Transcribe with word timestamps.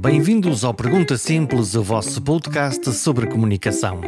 bem-vindos 0.00 0.62
ao 0.62 0.72
Pergunta 0.72 1.18
Simples, 1.18 1.74
o 1.74 1.82
vosso 1.82 2.22
podcast 2.22 2.92
sobre 2.92 3.26
comunicação. 3.26 4.00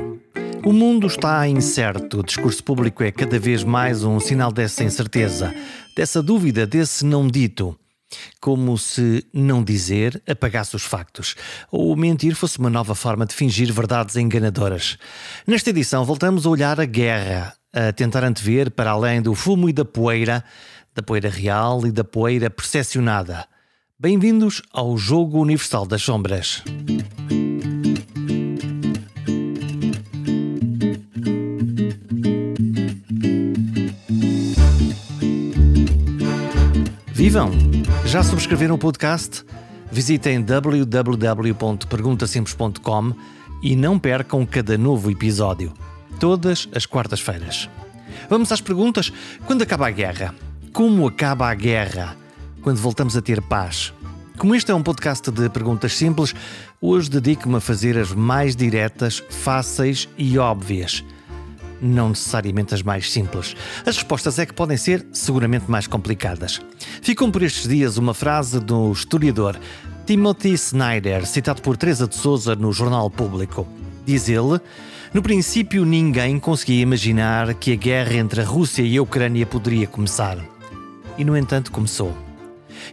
O 0.65 0.73
mundo 0.73 1.09
está 1.09 1.49
incerto, 1.49 2.21
o 2.21 2.23
discurso 2.23 2.63
público 2.63 3.03
é 3.03 3.11
cada 3.11 3.39
vez 3.41 3.65
mais 3.65 4.05
um 4.05 4.21
sinal 4.21 4.53
dessa 4.53 4.85
incerteza, 4.85 5.53
dessa 5.97 6.23
dúvida, 6.23 6.65
desse 6.65 7.05
não 7.05 7.27
dito. 7.27 7.77
Como 8.41 8.79
se 8.79 9.27
não 9.33 9.65
dizer 9.65 10.23
apagasse 10.29 10.77
os 10.77 10.85
factos, 10.85 11.35
ou 11.71 11.97
mentir 11.97 12.35
fosse 12.37 12.59
uma 12.59 12.71
nova 12.71 12.95
forma 12.95 13.27
de 13.27 13.35
fingir 13.35 13.73
verdades 13.73 14.17
enganadoras. 14.17 14.97
Nesta 15.47 15.71
edição, 15.71 16.05
voltamos 16.05 16.47
a 16.47 16.51
olhar 16.51 16.81
a 16.81 16.85
guerra, 16.85 17.53
a 17.73 17.93
tentar 17.93 18.23
antever 18.23 18.71
para 18.71 18.93
além 18.93 19.21
do 19.21 19.35
fumo 19.35 19.69
e 19.69 19.73
da 19.73 19.85
poeira, 19.85 20.45
da 20.95 21.03
poeira 21.03 21.29
real 21.29 21.85
e 21.85 21.91
da 21.91 22.05
poeira 22.05 22.49
percepcionada. 22.49 23.47
Bem-vindos 24.03 24.63
ao 24.73 24.97
Jogo 24.97 25.43
Universal 25.43 25.85
das 25.85 26.01
Sombras. 26.01 26.63
Vivam! 37.13 37.51
Já 38.07 38.23
subscreveram 38.23 38.77
o 38.77 38.79
podcast? 38.79 39.45
Visitem 39.93 40.41
www.perguntasimples.com 40.41 43.13
e 43.63 43.77
não 43.77 43.99
percam 43.99 44.47
cada 44.47 44.79
novo 44.79 45.11
episódio, 45.11 45.75
todas 46.19 46.71
as 46.75 46.87
quartas-feiras. 46.87 47.69
Vamos 48.31 48.51
às 48.51 48.63
perguntas. 48.63 49.13
Quando 49.45 49.61
acaba 49.61 49.89
a 49.89 49.91
guerra? 49.91 50.35
Como 50.73 51.07
acaba 51.07 51.51
a 51.51 51.55
guerra? 51.55 52.17
Quando 52.63 52.77
voltamos 52.77 53.17
a 53.17 53.23
ter 53.23 53.41
paz? 53.41 53.93
Como 54.37 54.55
este 54.55 54.71
é 54.71 54.75
um 54.75 54.83
podcast 54.83 55.31
de 55.31 55.49
perguntas 55.49 55.95
simples, 55.95 56.35
hoje 56.81 57.09
dedico-me 57.09 57.57
a 57.57 57.61
fazer 57.61 57.97
as 57.97 58.13
mais 58.13 58.55
diretas, 58.55 59.23
fáceis 59.31 60.09
e 60.17 60.39
óbvias 60.39 61.05
não 61.83 62.11
necessariamente 62.11 62.75
as 62.75 62.83
mais 62.83 63.11
simples. 63.11 63.57
As 63.87 63.97
respostas 63.97 64.39
é 64.39 64.45
que 64.45 64.53
podem 64.53 64.77
ser 64.77 65.07
seguramente 65.13 65.71
mais 65.71 65.87
complicadas. 65.87 66.61
Ficam 67.01 67.31
por 67.31 67.43
estes 67.43 67.67
dias 67.67 67.97
uma 67.97 68.13
frase 68.13 68.61
do 68.61 68.93
historiador 68.93 69.59
Timothy 70.05 70.53
Snyder, 70.53 71.27
citado 71.27 71.63
por 71.63 71.79
Teresa 71.79 72.07
de 72.07 72.17
Souza 72.17 72.55
no 72.55 72.71
Jornal 72.71 73.11
Público. 73.11 73.67
Diz 74.05 74.29
ele: 74.29 74.61
No 75.15 75.23
princípio, 75.23 75.85
ninguém 75.85 76.39
conseguia 76.39 76.83
imaginar 76.83 77.55
que 77.55 77.73
a 77.73 77.77
guerra 77.77 78.15
entre 78.15 78.43
a 78.43 78.45
Rússia 78.45 78.83
e 78.83 78.99
a 78.99 79.03
Ucrânia 79.03 79.47
poderia 79.47 79.87
começar. 79.87 80.37
E, 81.17 81.25
no 81.25 81.35
entanto, 81.35 81.73
começou. 81.73 82.30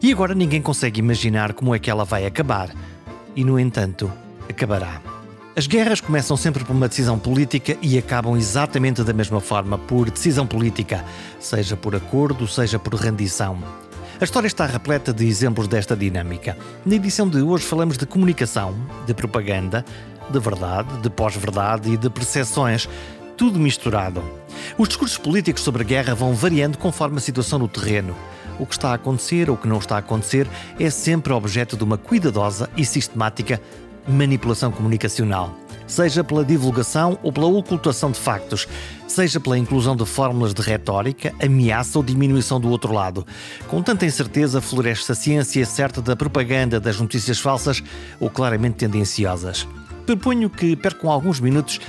E 0.02 0.12
agora 0.12 0.34
ninguém 0.34 0.62
consegue 0.62 1.00
imaginar 1.00 1.54
como 1.54 1.74
é 1.74 1.80
que 1.80 1.90
ela 1.90 2.06
vai 2.06 2.26
acabar. 2.26 2.70
E, 3.36 3.44
no 3.44 3.60
entanto, 3.60 4.12
acabará. 4.50 5.02
As 5.56 5.66
guerras 5.66 6.00
começam 6.00 6.38
sempre 6.38 6.64
por 6.64 6.76
uma 6.76 6.88
decisão 6.88 7.18
política 7.18 7.76
e 7.82 7.98
acabam 7.98 8.38
exatamente 8.38 9.04
da 9.04 9.12
mesma 9.12 9.42
forma, 9.42 9.78
por 9.78 10.10
decisão 10.12 10.46
política, 10.46 11.04
seja 11.40 11.76
por 11.76 11.96
acordo, 11.96 12.48
seja 12.48 12.78
por 12.78 12.94
rendição. 12.94 13.58
A 14.22 14.24
história 14.24 14.48
está 14.48 14.66
repleta 14.66 15.12
de 15.12 15.26
exemplos 15.28 15.68
desta 15.68 15.96
dinâmica. 15.96 16.58
Na 16.86 16.96
edição 16.96 17.28
de 17.28 17.42
hoje 17.42 17.66
falamos 17.66 17.98
de 17.98 18.06
comunicação, 18.06 18.76
de 19.06 19.14
propaganda, 19.16 19.84
de 20.30 20.40
verdade, 20.40 20.90
de 21.02 21.10
pós-verdade 21.10 21.92
e 21.92 21.98
de 21.98 22.10
percepções, 22.10 22.88
tudo 23.38 23.60
misturado. 23.60 24.24
Os 24.78 24.90
discursos 24.90 25.18
políticos 25.18 25.62
sobre 25.62 25.84
a 25.84 25.86
guerra 25.86 26.16
vão 26.16 26.34
variando 26.34 26.78
conforme 26.78 27.18
a 27.18 27.22
situação 27.22 27.60
no 27.60 27.68
terreno. 27.68 28.16
O 28.60 28.66
que 28.66 28.74
está 28.74 28.90
a 28.90 28.96
acontecer 28.96 29.50
ou 29.50 29.56
o 29.56 29.60
que 29.60 29.68
não 29.68 29.78
está 29.78 29.96
a 29.96 30.00
acontecer 30.00 30.48
é 30.80 30.90
sempre 30.90 31.32
objeto 31.32 31.78
de 31.78 31.84
uma 31.84 31.98
cuidadosa 31.98 32.68
e 32.76 32.84
sistemática 32.84 33.62
manipulação 34.08 34.72
comunicacional, 34.72 35.54
seja 35.86 36.24
pela 36.24 36.44
divulgação 36.44 37.20
ou 37.22 37.32
pela 37.32 37.46
ocultação 37.48 38.10
de 38.10 38.20
factos, 38.20 38.68
seja 39.08 39.40
pela 39.40 39.58
inclusão 39.58 39.96
de 39.96 40.06
fórmulas 40.06 40.54
de 40.54 40.62
retórica, 40.62 41.34
ameaça 41.44 42.00
ou 42.00 42.04
diminuição 42.04 42.60
do 42.60 42.70
outro 42.70 42.94
lado. 42.94 43.28
Com 43.68 43.84
tanta 43.84 44.06
incerteza, 44.06 44.62
floresce 44.62 45.12
a 45.12 45.16
ciência 45.16 45.66
certa 45.66 46.02
da 46.02 46.16
propaganda 46.16 46.80
das 46.80 47.00
notícias 47.00 47.38
falsas 47.38 47.84
ou 48.20 48.30
claramente 48.30 48.78
tendenciosas. 48.78 49.68
Proponho 50.06 50.50
que 50.50 50.74
percam 50.76 51.12
alguns 51.12 51.40
minutos 51.42 51.82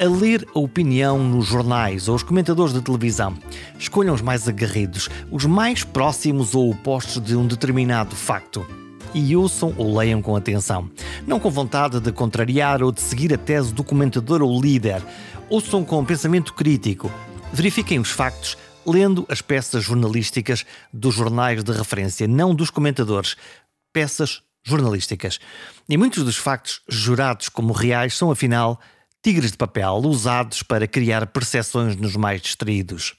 a 0.00 0.04
ler 0.04 0.46
a 0.54 0.58
opinião 0.58 1.22
nos 1.22 1.46
jornais 1.46 2.08
ou 2.08 2.14
os 2.14 2.22
comentadores 2.22 2.72
de 2.72 2.80
televisão. 2.80 3.36
Escolham 3.78 4.14
os 4.14 4.22
mais 4.22 4.48
aguerridos, 4.48 5.08
os 5.30 5.44
mais 5.44 5.84
próximos 5.84 6.54
ou 6.54 6.70
opostos 6.70 7.20
de 7.22 7.34
um 7.34 7.46
determinado 7.46 8.14
facto 8.14 8.66
e 9.14 9.34
ouçam 9.34 9.74
ou 9.76 9.96
leiam 9.96 10.22
com 10.22 10.36
atenção. 10.36 10.90
Não 11.26 11.40
com 11.40 11.50
vontade 11.50 12.00
de 12.00 12.12
contrariar 12.12 12.82
ou 12.82 12.92
de 12.92 13.00
seguir 13.00 13.32
a 13.32 13.38
tese 13.38 13.72
do 13.72 13.82
comentador 13.82 14.42
ou 14.42 14.60
líder. 14.60 15.02
Ouçam 15.48 15.84
com 15.84 16.04
pensamento 16.04 16.54
crítico. 16.54 17.10
Verifiquem 17.52 17.98
os 17.98 18.10
factos 18.10 18.56
lendo 18.86 19.26
as 19.28 19.42
peças 19.42 19.84
jornalísticas 19.84 20.64
dos 20.92 21.14
jornais 21.14 21.62
de 21.62 21.72
referência, 21.72 22.26
não 22.26 22.54
dos 22.54 22.70
comentadores. 22.70 23.36
Peças 23.92 24.42
jornalísticas. 24.64 25.38
E 25.88 25.96
muitos 25.96 26.24
dos 26.24 26.36
factos 26.36 26.82
jurados 26.88 27.48
como 27.48 27.72
reais 27.72 28.16
são, 28.16 28.30
afinal, 28.30 28.80
tigres 29.22 29.52
de 29.52 29.56
papel 29.56 29.94
usados 30.04 30.62
para 30.62 30.86
criar 30.86 31.26
percepções 31.26 31.96
nos 31.96 32.16
mais 32.16 32.40
distraídos. 32.40 33.14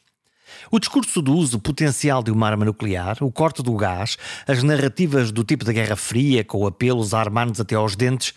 O 0.72 0.80
discurso 0.80 1.22
do 1.22 1.34
uso 1.34 1.60
potencial 1.60 2.24
de 2.24 2.32
uma 2.32 2.48
arma 2.48 2.66
nuclear, 2.66 3.18
o 3.22 3.32
corte 3.32 3.62
do 3.62 3.76
gás, 3.76 4.18
as 4.48 4.64
narrativas 4.64 5.32
do 5.32 5.44
tipo 5.44 5.66
da 5.66 5.74
Guerra 5.74 5.96
Fria, 5.96 6.44
com 6.44 6.66
apelos 6.66 7.14
a 7.14 7.20
armar-nos 7.20 7.60
até 7.60 7.76
aos 7.76 7.96
dentes, 7.96 8.34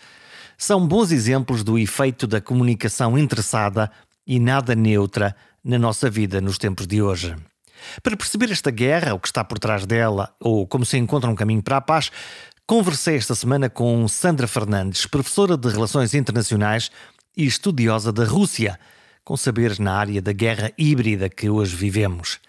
são 0.56 0.86
bons 0.86 1.10
exemplos 1.10 1.64
do 1.64 1.78
efeito 1.78 2.26
da 2.26 2.40
comunicação 2.40 3.18
interessada 3.18 3.90
e 4.26 4.38
nada 4.38 4.74
neutra 4.74 5.34
na 5.64 5.78
nossa 5.78 6.08
vida 6.08 6.40
nos 6.40 6.58
tempos 6.58 6.86
de 6.86 7.02
hoje. 7.02 7.34
Para 8.02 8.16
perceber 8.16 8.50
esta 8.50 8.70
guerra, 8.70 9.14
o 9.14 9.18
que 9.18 9.28
está 9.28 9.42
por 9.42 9.58
trás 9.58 9.84
dela, 9.86 10.32
ou 10.40 10.66
como 10.66 10.84
se 10.84 10.96
encontra 10.96 11.30
um 11.30 11.34
caminho 11.34 11.62
para 11.62 11.78
a 11.78 11.80
paz, 11.80 12.10
conversei 12.66 13.16
esta 13.16 13.34
semana 13.34 13.68
com 13.68 14.06
Sandra 14.06 14.46
Fernandes, 14.46 15.06
professora 15.06 15.56
de 15.56 15.68
Relações 15.68 16.14
Internacionais 16.14 16.90
e 17.36 17.46
estudiosa 17.46 18.12
da 18.12 18.24
Rússia, 18.24 18.78
com 19.24 19.36
saberes 19.36 19.78
na 19.78 19.94
área 19.94 20.20
da 20.20 20.32
guerra 20.32 20.72
híbrida 20.76 21.28
que 21.28 21.48
hoje 21.48 21.74
vivemos. 21.74 22.40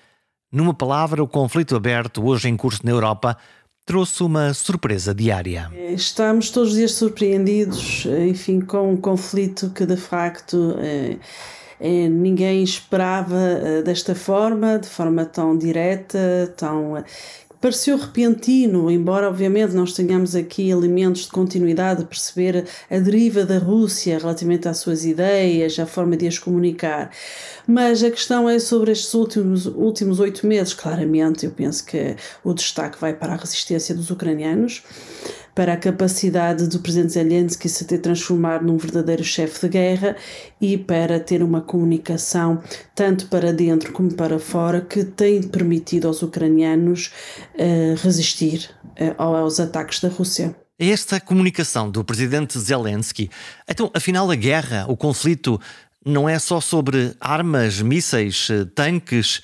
Numa 0.52 0.74
palavra, 0.74 1.24
o 1.24 1.28
conflito 1.28 1.76
aberto 1.76 2.24
hoje 2.26 2.48
em 2.48 2.56
curso 2.56 2.86
na 2.86 2.92
Europa 2.92 3.38
trouxe 3.86 4.24
uma 4.24 4.54
surpresa 4.54 5.14
diária. 5.14 5.70
Estamos 5.90 6.50
todos 6.50 6.70
os 6.70 6.76
dias 6.76 6.92
surpreendidos, 6.94 8.06
enfim, 8.28 8.62
com 8.62 8.94
um 8.94 8.98
conflito 8.98 9.72
que 9.72 9.86
de 9.86 9.98
facto 9.98 10.76
eh, 10.80 11.18
eh, 11.80 12.08
ninguém 12.08 12.64
esperava 12.64 13.36
eh, 13.36 13.82
desta 13.82 14.16
forma, 14.16 14.80
de 14.80 14.88
forma 14.88 15.26
tão 15.26 15.58
direta, 15.58 16.54
tão 16.56 17.04
pareceu 17.64 17.96
repentino, 17.96 18.92
embora 18.92 19.30
obviamente 19.30 19.74
nós 19.74 19.94
tenhamos 19.94 20.36
aqui 20.36 20.70
elementos 20.70 21.22
de 21.22 21.30
continuidade, 21.30 22.02
de 22.02 22.10
perceber 22.10 22.66
a 22.92 23.00
deriva 23.00 23.46
da 23.46 23.58
Rússia 23.58 24.20
relativamente 24.20 24.68
às 24.68 24.80
suas 24.80 25.06
ideias, 25.06 25.80
à 25.80 25.86
forma 25.86 26.18
de 26.18 26.28
as 26.28 26.38
comunicar. 26.38 27.10
Mas 27.66 28.04
a 28.04 28.12
questão 28.12 28.50
é 28.50 28.60
sobre 28.60 28.92
estes 28.92 29.14
últimos 29.14 29.66
últimos 29.66 30.20
oito 30.20 30.46
meses, 30.46 30.74
claramente, 30.74 31.46
eu 31.46 31.52
penso 31.52 31.86
que 31.86 32.18
o 32.44 32.54
destaque 32.54 33.00
vai 33.00 33.14
para 33.14 33.32
a 33.32 33.38
resistência 33.38 33.96
dos 33.96 34.10
ucranianos 34.10 34.84
para 35.56 35.74
a 35.74 35.78
capacidade 35.78 36.68
do 36.68 36.80
presidente 36.80 37.14
Zelensky 37.14 37.70
se 37.70 37.86
ter 37.86 38.00
transformado 38.00 38.66
num 38.66 38.78
verdadeiro 38.78 39.24
chefe 39.24 39.62
de 39.62 39.70
guerra 39.70 40.16
e 40.60 40.78
para 40.78 41.20
ter 41.20 41.44
uma 41.44 41.62
comunicação 41.62 42.62
tanto 42.96 43.28
para 43.28 43.54
dentro 43.54 43.92
como 43.92 44.14
para 44.14 44.40
fora 44.40 44.82
que 44.82 45.04
tem 45.04 45.42
permitido 45.44 46.08
aos 46.08 46.22
ucranianos 46.22 47.12
uh, 47.56 47.96
resistir 48.04 48.70
uh, 49.00 49.22
aos 49.22 49.60
ataques 49.60 50.00
da 50.00 50.10
Rússia. 50.10 50.56
Esta 50.80 51.20
comunicação 51.22 51.90
do 51.90 52.04
presidente 52.04 52.58
Zelensky, 52.60 53.30
então, 53.70 53.92
afinal, 53.94 54.30
a 54.30 54.36
guerra, 54.36 54.86
o 54.90 54.98
conflito, 54.98 55.62
não 56.06 56.28
é 56.28 56.38
só 56.40 56.60
sobre 56.60 57.16
armas, 57.22 57.82
mísseis, 57.82 58.50
eh, 58.52 58.66
tanques, 58.76 59.42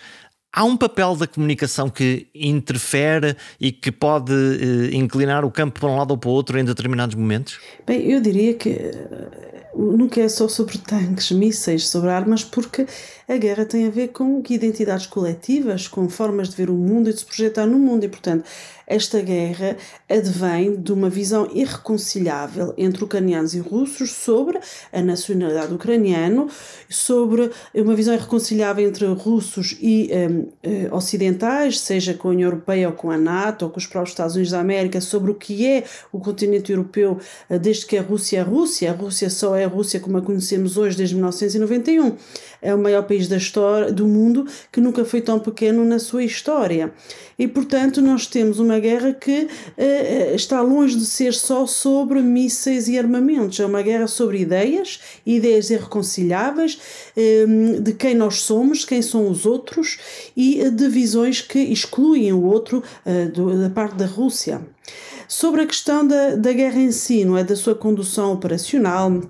Há 0.51 0.63
um 0.63 0.75
papel 0.75 1.15
da 1.15 1.27
comunicação 1.27 1.89
que 1.89 2.27
interfere 2.33 3.35
e 3.59 3.71
que 3.71 3.91
pode 3.91 4.33
eh, 4.33 4.95
inclinar 4.95 5.45
o 5.45 5.51
campo 5.51 5.79
para 5.79 5.89
um 5.89 5.95
lado 5.95 6.11
ou 6.11 6.17
para 6.17 6.29
o 6.29 6.33
outro 6.33 6.57
em 6.57 6.65
determinados 6.65 7.15
momentos? 7.15 7.59
Bem, 7.85 8.09
eu 8.09 8.19
diria 8.19 8.55
que 8.55 8.69
eh, 8.69 9.69
nunca 9.75 10.19
é 10.21 10.27
só 10.27 10.47
sobre 10.47 10.79
tanques, 10.79 11.31
mísseis, 11.31 11.87
sobre 11.87 12.09
armas, 12.09 12.43
porque 12.43 12.87
a 13.29 13.37
guerra 13.37 13.63
tem 13.63 13.85
a 13.85 13.91
ver 13.91 14.07
com 14.07 14.41
identidades 14.49 15.05
coletivas, 15.05 15.87
com 15.87 16.09
formas 16.09 16.49
de 16.49 16.55
ver 16.55 16.71
o 16.71 16.73
mundo 16.73 17.11
e 17.11 17.13
de 17.13 17.19
se 17.19 17.25
projetar 17.25 17.67
no 17.67 17.77
mundo, 17.77 18.03
e 18.03 18.09
portanto 18.09 18.43
esta 18.89 19.21
guerra 19.21 19.77
advém 20.09 20.75
de 20.75 20.91
uma 20.91 21.11
visão 21.11 21.47
irreconciliável 21.53 22.73
entre 22.75 23.03
ucranianos 23.03 23.53
e 23.53 23.59
russos 23.59 24.11
sobre 24.11 24.59
a 24.91 25.01
nacionalidade 25.03 25.71
ucraniana, 25.71 26.47
sobre 26.89 27.51
uma 27.75 27.93
visão 27.93 28.15
irreconciliável 28.15 28.87
entre 28.87 29.05
russos 29.05 29.77
e 29.79 30.09
um, 30.11 30.47
eh, 30.63 30.89
ocidentais, 30.91 31.79
seja 31.79 32.15
com 32.15 32.29
a 32.29 32.31
União 32.31 32.49
Europeia 32.49 32.87
ou 32.87 32.95
com 32.95 33.11
a 33.11 33.17
NATO 33.17 33.65
ou 33.65 33.69
com 33.69 33.77
os 33.77 33.85
próprios 33.85 34.13
Estados 34.13 34.33
Unidos 34.33 34.51
da 34.51 34.59
América, 34.59 34.99
sobre 34.99 35.29
o 35.29 35.35
que 35.35 35.67
é 35.67 35.83
o 36.11 36.19
continente 36.19 36.71
europeu 36.71 37.19
eh, 37.47 37.59
desde 37.59 37.85
que 37.85 37.95
a 37.95 38.01
Rússia 38.01 38.39
é 38.39 38.41
a 38.41 38.43
Rússia. 38.43 38.89
A 38.89 38.95
Rússia 38.95 39.29
só 39.29 39.55
é 39.55 39.65
a 39.65 39.67
Rússia 39.67 39.99
como 39.99 40.17
a 40.17 40.21
conhecemos 40.23 40.77
hoje 40.77 40.97
desde 40.97 41.13
1991. 41.13 42.17
É 42.59 42.73
o 42.73 42.77
maior 42.79 43.03
país 43.03 43.18
da 43.27 43.37
história, 43.37 43.91
do 43.91 44.07
mundo 44.07 44.45
que 44.71 44.79
nunca 44.79 45.03
foi 45.03 45.21
tão 45.21 45.39
pequeno 45.39 45.83
na 45.85 45.99
sua 45.99 46.23
história. 46.23 46.93
E, 47.37 47.47
portanto, 47.47 48.01
nós 48.01 48.27
temos 48.27 48.59
uma 48.59 48.79
guerra 48.79 49.13
que 49.13 49.43
uh, 49.43 50.35
está 50.35 50.61
longe 50.61 50.97
de 50.97 51.05
ser 51.05 51.33
só 51.33 51.65
sobre 51.65 52.21
mísseis 52.21 52.87
e 52.87 52.97
armamentos. 52.97 53.59
É 53.59 53.65
uma 53.65 53.81
guerra 53.81 54.07
sobre 54.07 54.39
ideias, 54.39 54.99
ideias 55.25 55.69
irreconciliáveis, 55.69 56.79
uh, 57.15 57.81
de 57.81 57.93
quem 57.93 58.15
nós 58.15 58.41
somos, 58.41 58.85
quem 58.85 59.01
são 59.01 59.29
os 59.29 59.45
outros 59.45 59.97
e 60.35 60.69
de 60.69 60.87
visões 60.87 61.41
que 61.41 61.59
excluem 61.59 62.33
o 62.33 62.43
outro 62.43 62.83
do, 63.33 63.61
da 63.61 63.69
parte 63.69 63.95
da 63.95 64.05
Rússia. 64.05 64.61
Sobre 65.27 65.61
a 65.61 65.67
questão 65.67 66.05
da, 66.05 66.35
da 66.35 66.51
guerra 66.51 66.79
em 66.79 66.91
si, 66.91 67.23
não 67.23 67.37
é? 67.37 67.43
da 67.43 67.55
sua 67.55 67.75
condução 67.75 68.33
operacional, 68.33 69.21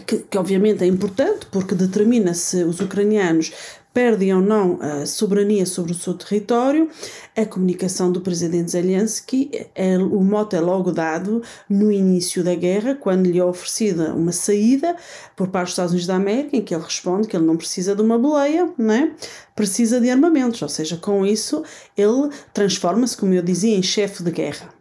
que, 0.00 0.18
que, 0.18 0.38
obviamente 0.38 0.84
é 0.84 0.86
importante 0.86 1.46
porque 1.50 1.74
determina 1.74 2.34
se 2.34 2.62
os 2.64 2.80
ucranianos 2.80 3.52
perdem 3.96 4.34
ou 4.34 4.42
não 4.42 4.78
a 4.78 5.06
soberania 5.06 5.64
sobre 5.64 5.92
o 5.92 5.94
seu 5.94 6.12
território, 6.12 6.90
a 7.34 7.46
comunicação 7.46 8.12
do 8.12 8.20
presidente 8.20 8.72
Zelensky, 8.72 9.50
é, 9.74 9.96
o 9.96 10.22
mote 10.22 10.54
é 10.54 10.60
logo 10.60 10.92
dado 10.92 11.42
no 11.66 11.90
início 11.90 12.44
da 12.44 12.54
guerra, 12.54 12.94
quando 12.94 13.24
lhe 13.24 13.38
é 13.38 13.44
oferecida 13.44 14.12
uma 14.12 14.32
saída 14.32 14.94
por 15.34 15.48
parte 15.48 15.68
dos 15.68 15.72
Estados 15.72 15.92
Unidos 15.92 16.06
da 16.06 16.16
América, 16.16 16.54
em 16.58 16.60
que 16.60 16.74
ele 16.74 16.84
responde 16.84 17.26
que 17.26 17.34
ele 17.34 17.46
não 17.46 17.56
precisa 17.56 17.96
de 17.96 18.02
uma 18.02 18.18
boleia, 18.18 18.70
né? 18.76 19.14
precisa 19.54 19.98
de 19.98 20.10
armamentos, 20.10 20.60
ou 20.60 20.68
seja, 20.68 20.98
com 20.98 21.24
isso 21.24 21.64
ele 21.96 22.28
transforma-se, 22.52 23.16
como 23.16 23.32
eu 23.32 23.42
dizia, 23.42 23.74
em 23.74 23.82
chefe 23.82 24.22
de 24.22 24.30
guerra. 24.30 24.75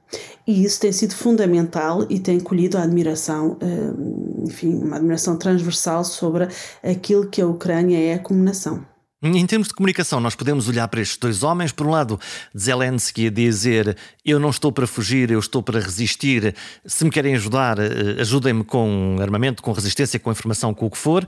E 0.48 0.64
isso 0.64 0.80
tem 0.80 0.92
sido 0.92 1.16
fundamental 1.16 2.06
e 2.10 2.20
tem 2.20 2.40
colhido 2.40 2.78
a 2.78 2.84
admiração, 2.84 3.58
eh, 3.62 4.46
enfim, 4.46 4.76
uma 4.76 4.98
admiração 4.98 5.38
transversal 5.38 6.04
sobre 6.04 6.48
aquilo 6.84 7.28
que 7.28 7.42
a 7.42 7.48
Ucrânia 7.48 7.98
é 7.98 8.18
como 8.18 8.44
nação. 8.44 8.86
Em 9.24 9.46
termos 9.48 9.70
de 9.70 9.74
comunicação, 9.74 10.20
nós 10.20 10.36
podemos 10.36 10.68
olhar 10.68 10.88
para 10.88 11.02
estes 11.02 11.18
dois 11.18 11.42
homens. 11.42 11.72
Por 11.72 11.88
um 11.88 11.90
lado, 11.90 12.20
Zelensky 12.56 13.28
a 13.28 13.32
dizer: 13.32 13.98
Eu 14.24 14.40
não 14.40 14.52
estou 14.52 14.72
para 14.72 14.86
fugir, 14.86 15.32
eu 15.32 15.40
estou 15.40 15.64
para 15.64 15.80
resistir. 15.80 16.54
Se 16.86 17.04
me 17.04 17.10
querem 17.10 17.34
ajudar, 17.34 17.80
eh, 17.80 18.22
ajudem-me 18.22 18.64
com 18.64 19.18
armamento, 19.20 19.64
com 19.64 19.72
resistência, 19.72 20.20
com 20.20 20.32
informação, 20.32 20.76
com 20.76 20.86
o 20.86 20.92
que 20.92 20.98
for. 20.98 21.26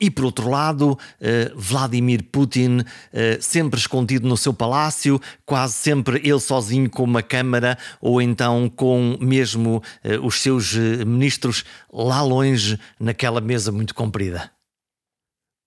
E 0.00 0.10
por 0.10 0.24
outro 0.24 0.48
lado, 0.48 0.98
eh, 1.20 1.52
Vladimir 1.54 2.24
Putin, 2.32 2.82
eh, 3.12 3.38
sempre 3.40 3.78
escondido 3.78 4.26
no 4.26 4.36
seu 4.36 4.54
palácio, 4.54 5.20
quase 5.44 5.74
sempre 5.74 6.20
ele 6.24 6.40
sozinho 6.40 6.88
com 6.88 7.04
uma 7.04 7.22
câmara, 7.22 7.76
ou 8.00 8.22
então 8.22 8.68
com 8.68 9.18
mesmo 9.20 9.82
os 10.22 10.40
seus 10.40 10.74
ministros 10.74 11.64
lá 11.92 12.22
longe, 12.22 12.78
naquela 12.98 13.40
mesa 13.40 13.70
muito 13.70 13.94
comprida. 13.94 14.50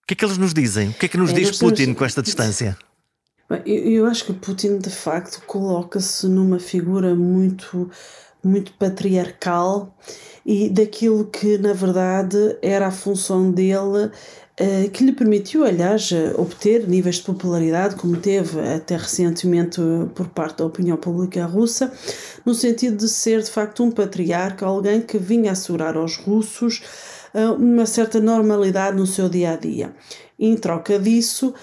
O 0.04 0.08
que 0.08 0.14
é 0.14 0.18
que 0.18 0.26
eles 0.26 0.38
nos 0.38 0.54
dizem? 0.54 0.90
O 0.90 0.94
que 0.94 1.06
é 1.06 1.10
que 1.10 1.18
nos 1.18 1.32
é, 1.32 1.34
diz 1.34 1.58
Putin 1.58 1.94
com 1.94 2.04
esta 2.04 2.22
distância? 2.22 2.78
Eu, 3.66 3.66
eu 3.66 4.06
acho 4.06 4.26
que 4.26 4.34
Putin, 4.34 4.78
de 4.78 4.90
facto, 4.90 5.42
coloca-se 5.46 6.28
numa 6.28 6.60
figura 6.60 7.16
muito, 7.16 7.90
muito 8.44 8.74
patriarcal 8.74 9.96
e 10.46 10.70
daquilo 10.70 11.26
que, 11.26 11.58
na 11.58 11.74
verdade, 11.74 12.58
era 12.62 12.88
a 12.88 12.92
função 12.92 13.52
dele 13.52 14.12
eh, 14.58 14.90
que 14.92 15.04
lhe 15.04 15.14
permitiu, 15.14 15.64
aliás, 15.66 16.12
obter 16.38 16.88
níveis 16.88 17.16
de 17.16 17.24
popularidade, 17.24 17.96
como 17.96 18.18
teve 18.18 18.60
até 18.60 18.96
recentemente 18.98 19.80
por 20.14 20.28
parte 20.28 20.58
da 20.58 20.66
opinião 20.66 20.98
pública 20.98 21.46
russa, 21.46 21.92
no 22.46 22.54
sentido 22.54 22.98
de 22.98 23.08
ser 23.08 23.42
de 23.42 23.50
facto 23.50 23.84
um 23.84 23.90
patriarca, 23.90 24.66
alguém 24.66 25.02
que 25.02 25.18
vinha 25.18 25.54
assegurar 25.54 25.96
aos 25.98 26.18
russos 26.18 26.82
uma 27.58 27.88
certa 27.88 28.20
normalidade 28.20 28.96
no 28.96 29.08
seu 29.08 29.28
dia 29.28 29.54
a 29.54 29.56
dia. 29.56 29.92
em 30.38 30.56
troca 30.56 31.00
disso, 31.00 31.54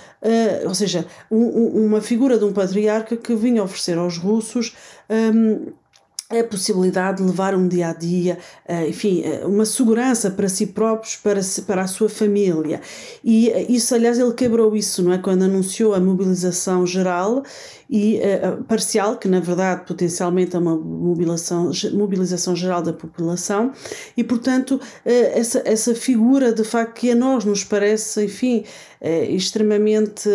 ou 0.65 0.75
seja, 0.75 1.07
um, 1.31 1.87
uma 1.87 2.01
figura 2.01 2.39
de 2.39 2.45
um 2.45 2.53
patriarca 2.53 3.17
que 3.17 3.35
vinha 3.37 3.63
oferecer 3.63 3.99
aos 3.99 4.17
russos 4.17 4.75
um, 5.09 5.73
a 6.31 6.45
possibilidade 6.45 7.19
de 7.19 7.25
levar 7.25 7.55
um 7.55 7.67
dia 7.67 7.89
a 7.89 7.93
dia, 7.93 8.39
uh, 8.69 8.89
enfim, 8.89 9.23
uh, 9.23 9.49
uma 9.49 9.67
segurança 9.67 10.31
para 10.31 10.49
si 10.49 10.69
próprios, 10.69 11.17
para, 11.17 11.43
si, 11.43 11.63
para 11.63 11.83
a 11.83 11.87
sua 11.89 12.09
família. 12.09 12.81
E 13.25 13.51
isso, 13.69 13.95
aliás, 13.95 14.19
ele 14.19 14.33
quebrou 14.35 14.77
isso, 14.77 15.03
não 15.03 15.13
é? 15.13 15.19
Quando 15.19 15.43
anunciou 15.43 15.93
a 15.93 16.01
mobilização 16.01 16.87
geral 16.87 17.43
e 17.91 18.21
uh, 18.21 18.63
parcial, 18.65 19.17
que 19.17 19.27
na 19.27 19.41
verdade 19.41 19.85
potencialmente 19.85 20.55
é 20.55 20.59
uma 20.61 20.77
mobilização, 20.77 21.73
mobilização 21.93 22.55
geral 22.55 22.81
da 22.83 22.93
população, 22.93 23.73
e 24.17 24.23
portanto 24.23 24.77
uh, 24.77 24.81
essa, 25.05 25.61
essa 25.65 25.93
figura 25.93 26.53
de 26.53 26.63
facto 26.63 26.95
que 26.95 27.11
a 27.11 27.17
nós 27.17 27.45
nos 27.45 27.65
parece, 27.65 28.25
enfim, 28.25 28.65
extremamente 29.03 30.29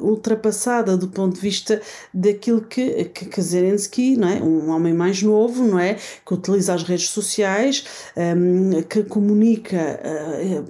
ultrapassada 0.00 0.96
do 0.96 1.08
ponto 1.08 1.34
de 1.34 1.40
vista 1.40 1.80
daquilo 2.14 2.60
que, 2.60 3.04
que, 3.06 3.26
que 3.26 3.42
Zelensky, 3.42 4.16
não 4.16 4.28
é? 4.28 4.34
um 4.34 4.70
homem 4.70 4.92
mais 4.92 5.22
novo, 5.22 5.64
não 5.64 5.78
é? 5.78 5.96
que 6.24 6.34
utiliza 6.34 6.74
as 6.74 6.82
redes 6.82 7.08
sociais, 7.08 7.84
ehm, 8.16 8.82
que 8.88 9.02
comunica 9.02 10.00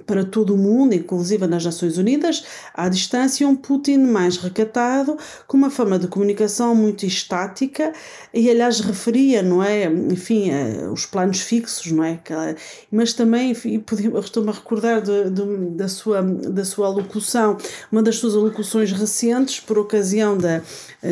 para 0.05 0.23
todo 0.25 0.55
o 0.55 0.57
mundo, 0.57 0.93
inclusive 0.93 1.45
nas 1.45 1.63
Nações 1.63 1.97
Unidas, 1.97 2.43
à 2.73 2.89
distância, 2.89 3.47
um 3.47 3.55
Putin 3.55 3.99
mais 3.99 4.37
recatado, 4.37 5.17
com 5.47 5.57
uma 5.57 5.69
forma 5.69 5.99
de 5.99 6.07
comunicação 6.07 6.75
muito 6.75 7.05
estática 7.05 7.93
e 8.33 8.49
aliás 8.49 8.79
referia, 8.79 9.43
não 9.43 9.63
é, 9.63 9.85
enfim, 9.85 10.49
eh, 10.49 10.89
os 10.91 11.05
planos 11.05 11.41
fixos, 11.41 11.91
não 11.91 12.03
é, 12.03 12.19
mas 12.91 13.13
também, 13.13 13.51
estou-me 13.51 14.49
a 14.49 14.51
recordar 14.51 15.01
de, 15.01 15.29
de, 15.29 15.69
da, 15.75 15.87
sua, 15.87 16.21
da 16.21 16.65
sua 16.65 16.87
alocução, 16.87 17.57
uma 17.91 18.01
das 18.01 18.15
suas 18.15 18.33
alocuções 18.33 18.91
recentes 18.91 19.59
por 19.59 19.77
ocasião 19.77 20.35
da, 20.35 20.61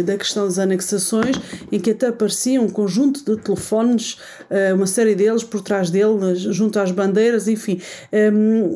da 0.03 0.17
questão 0.17 0.45
das 0.45 0.57
anexações, 0.57 1.35
em 1.71 1.79
que 1.79 1.91
até 1.91 2.07
aparecia 2.07 2.59
um 2.59 2.69
conjunto 2.69 3.23
de 3.23 3.41
telefones, 3.41 4.17
eh, 4.49 4.73
uma 4.73 4.87
série 4.87 5.13
deles 5.13 5.43
por 5.43 5.61
trás 5.61 5.91
dele, 5.91 6.35
junto 6.35 6.79
às 6.79 6.91
bandeiras, 6.91 7.47
enfim, 7.47 7.79
ehm, 8.11 8.75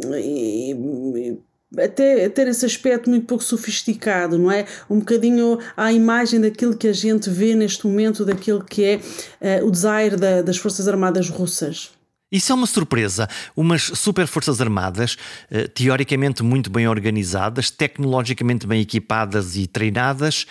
até 1.78 2.30
ter 2.30 2.48
esse 2.48 2.66
aspecto 2.66 3.10
muito 3.10 3.26
pouco 3.26 3.44
sofisticado, 3.44 4.38
não 4.38 4.52
é? 4.52 4.66
Um 4.90 5.00
bocadinho 5.00 5.60
à 5.76 5.92
imagem 5.92 6.42
daquilo 6.42 6.76
que 6.76 6.88
a 6.88 6.94
gente 6.94 7.30
vê 7.30 7.56
neste 7.56 7.86
momento, 7.86 8.26
daquilo 8.26 8.64
que 8.64 8.84
é 8.84 9.60
uh, 9.62 9.68
o 9.68 9.72
desire 9.72 10.16
da, 10.18 10.42
das 10.42 10.58
Forças 10.58 10.88
Armadas 10.88 11.30
russas. 11.30 11.92
Isso 12.32 12.52
é 12.52 12.56
uma 12.56 12.68
surpresa. 12.68 13.30
Umas 13.56 13.84
super 13.84 14.28
forças 14.28 14.60
armadas, 14.60 15.16
eh, 15.50 15.68
teoricamente 15.68 16.44
muito 16.44 16.70
bem 16.70 16.88
organizadas, 16.88 17.70
tecnologicamente 17.70 18.66
bem 18.66 18.82
equipadas 18.82 19.56
e 19.56 19.68
treinadas, 19.68 20.46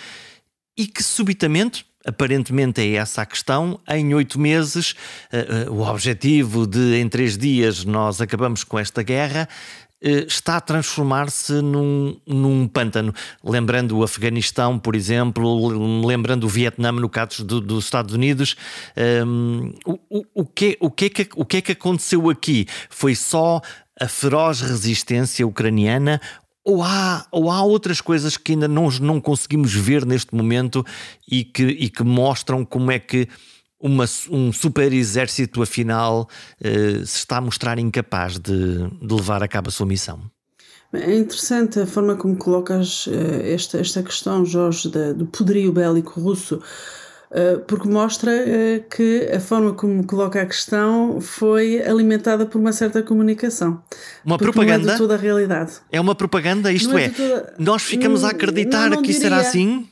e 0.78 0.87
que 0.87 1.02
subitamente, 1.02 1.85
aparentemente 2.07 2.81
é 2.81 2.95
essa 2.95 3.23
a 3.23 3.26
questão, 3.26 3.81
em 3.88 4.14
oito 4.14 4.40
meses, 4.40 4.95
eh, 5.33 5.66
o 5.69 5.81
objetivo 5.81 6.66
de 6.66 6.97
em 6.97 7.09
três 7.09 7.37
dias 7.37 7.85
nós 7.85 8.21
acabamos 8.21 8.64
com 8.64 8.78
esta 8.78 9.02
guerra, 9.02 9.49
está 10.04 10.56
a 10.58 10.61
transformar-se 10.61 11.54
num, 11.62 12.16
num 12.26 12.68
pântano. 12.68 13.14
Lembrando 13.42 13.96
o 13.96 14.04
Afeganistão, 14.04 14.78
por 14.78 14.94
exemplo, 14.94 16.04
lembrando 16.06 16.44
o 16.44 16.49
Vietnã, 16.49 16.92
no 16.92 17.08
caso 17.08 17.44
do, 17.44 17.61
dos 17.61 17.84
Estados 17.84 18.14
Unidos. 18.14 18.56
Um, 19.26 19.73
ehm, 19.87 19.99
o, 20.11 20.25
o, 20.34 20.44
que, 20.44 20.76
o, 20.80 20.90
que 20.90 21.04
é 21.06 21.08
que, 21.08 21.28
o 21.34 21.44
que 21.44 21.56
é 21.56 21.61
que 21.61 21.73
aconteceu 21.73 22.28
aqui? 22.28 22.66
Foi 22.90 23.14
só 23.14 23.61
a 24.00 24.08
feroz 24.08 24.61
resistência 24.61 25.46
ucraniana 25.46 26.20
ou 26.64 26.82
há, 26.82 27.26
ou 27.30 27.50
há 27.50 27.62
outras 27.62 28.00
coisas 28.00 28.37
que 28.37 28.52
ainda 28.52 28.66
não, 28.66 28.88
não 29.00 29.20
conseguimos 29.20 29.75
ver 29.75 30.06
neste 30.06 30.34
momento 30.34 30.84
e 31.30 31.44
que, 31.44 31.62
e 31.62 31.90
que 31.90 32.02
mostram 32.02 32.64
como 32.64 32.90
é 32.90 32.99
que 32.99 33.28
uma, 33.85 34.07
um 34.31 34.50
super 34.50 34.91
exército, 34.95 35.62
afinal, 35.62 36.26
uh, 36.59 37.07
se 37.07 37.19
está 37.19 37.37
a 37.37 37.41
mostrar 37.43 37.79
incapaz 37.79 38.38
de, 38.38 38.88
de, 38.88 39.14
levar 39.14 39.43
a 39.43 39.49
cabo 39.49 39.69
a 39.69 39.71
sua 39.71 39.85
missão. 39.85 40.23
É 40.91 41.14
interessante 41.14 41.81
a 41.81 41.87
forma 41.87 42.17
como 42.17 42.35
colocas 42.37 43.07
uh, 43.07 43.12
esta, 43.45 43.79
esta 43.79 44.03
questão, 44.03 44.43
Jorge, 44.47 44.88
da, 44.88 45.12
do 45.12 45.26
poderio 45.26 45.71
bélico 45.71 46.19
russo. 46.19 46.62
porque 47.67 47.88
mostra 47.88 48.31
que 48.88 49.29
a 49.35 49.41
forma 49.41 49.73
como 49.73 50.07
coloca 50.07 50.41
a 50.41 50.47
questão 50.47 51.21
foi 51.21 51.83
alimentada 51.83 52.47
por 52.47 52.61
uma 52.61 52.73
certa 52.73 53.03
comunicação. 53.03 53.83
Uma 54.25 54.38
propaganda? 54.38 54.85
Não 54.85 54.91
é 54.91 54.93
de 54.93 54.99
toda 54.99 55.14
a 55.14 55.19
realidade. 55.19 55.73
É 55.91 56.00
uma 56.00 56.14
propaganda, 56.14 56.73
isto 56.73 56.97
é, 56.97 57.07
é 57.07 57.09
toda... 57.09 57.55
nós 57.59 57.83
ficamos 57.83 58.23
a 58.23 58.31
acreditar 58.31 58.88
não, 58.88 58.97
não 58.97 59.03
que 59.03 59.09
diria... 59.12 59.19
isso 59.19 59.26
era 59.26 59.37
assim? 59.38 59.88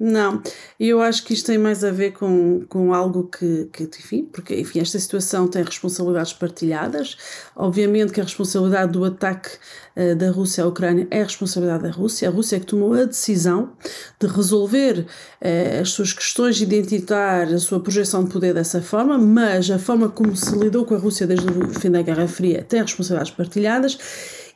Não, 0.00 0.40
eu 0.78 1.00
acho 1.00 1.24
que 1.24 1.34
isto 1.34 1.46
tem 1.46 1.58
mais 1.58 1.82
a 1.82 1.90
ver 1.90 2.12
com, 2.12 2.64
com 2.68 2.94
algo 2.94 3.24
que, 3.24 3.68
que, 3.72 3.82
enfim, 3.82 4.24
porque 4.32 4.54
enfim, 4.54 4.78
esta 4.78 4.96
situação 4.96 5.48
tem 5.48 5.64
responsabilidades 5.64 6.32
partilhadas. 6.32 7.16
Obviamente 7.56 8.12
que 8.12 8.20
a 8.20 8.24
responsabilidade 8.24 8.92
do 8.92 9.04
ataque 9.04 9.50
uh, 9.96 10.14
da 10.14 10.30
Rússia 10.30 10.62
à 10.62 10.68
Ucrânia 10.68 11.08
é 11.10 11.20
a 11.20 11.24
responsabilidade 11.24 11.82
da 11.82 11.90
Rússia. 11.90 12.28
A 12.28 12.30
Rússia 12.30 12.56
é 12.56 12.60
que 12.60 12.66
tomou 12.66 12.94
a 12.94 13.04
decisão 13.04 13.72
de 14.20 14.28
resolver 14.28 15.00
uh, 15.00 15.80
as 15.80 15.90
suas 15.90 16.12
questões 16.12 16.60
identitárias, 16.60 17.64
a 17.64 17.66
sua 17.66 17.80
projeção 17.80 18.22
de 18.22 18.30
poder 18.30 18.54
dessa 18.54 18.80
forma, 18.80 19.18
mas 19.18 19.68
a 19.68 19.80
forma 19.80 20.08
como 20.08 20.36
se 20.36 20.56
lidou 20.56 20.84
com 20.84 20.94
a 20.94 20.98
Rússia 20.98 21.26
desde 21.26 21.48
o 21.48 21.74
fim 21.74 21.90
da 21.90 22.02
Guerra 22.02 22.28
Fria 22.28 22.62
tem 22.62 22.82
responsabilidades 22.82 23.32
partilhadas 23.32 23.98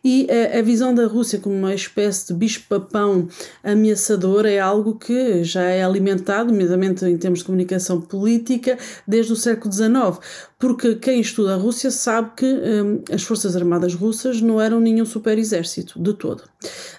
e 0.04 0.26
a, 0.30 0.58
a 0.58 0.62
visão 0.62 0.94
da 0.94 1.06
Rússia 1.06 1.38
como 1.38 1.54
uma 1.54 1.74
espécie 1.74 2.28
de 2.28 2.34
bicho-papão 2.34 3.28
ameaçador 3.62 4.46
é 4.46 4.58
algo 4.58 4.94
que 4.96 5.44
já 5.44 5.62
é 5.62 5.84
alimentado, 5.84 6.50
nomeadamente 6.50 7.04
em 7.04 7.16
termos 7.16 7.40
de 7.40 7.44
comunicação 7.44 8.00
política, 8.00 8.78
desde 9.06 9.32
o 9.32 9.36
século 9.36 9.72
XIX. 9.72 10.18
Porque 10.58 10.94
quem 10.96 11.20
estuda 11.20 11.54
a 11.54 11.56
Rússia 11.56 11.90
sabe 11.90 12.32
que 12.36 12.46
hum, 12.46 13.02
as 13.12 13.22
Forças 13.22 13.56
Armadas 13.56 13.94
russas 13.94 14.40
não 14.40 14.60
eram 14.60 14.80
nenhum 14.80 15.04
super 15.04 15.38
exército, 15.38 16.00
de 16.00 16.14
todo. 16.14 16.44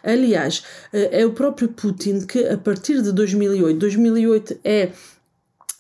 Aliás, 0.04 0.64
eh, 0.92 1.22
é 1.22 1.26
o 1.26 1.32
próprio 1.32 1.70
Putin 1.70 2.22
que, 2.22 2.46
a 2.48 2.58
partir 2.58 3.02
de 3.02 3.12
2008, 3.12 3.78
2008 3.78 4.60
é 4.64 4.90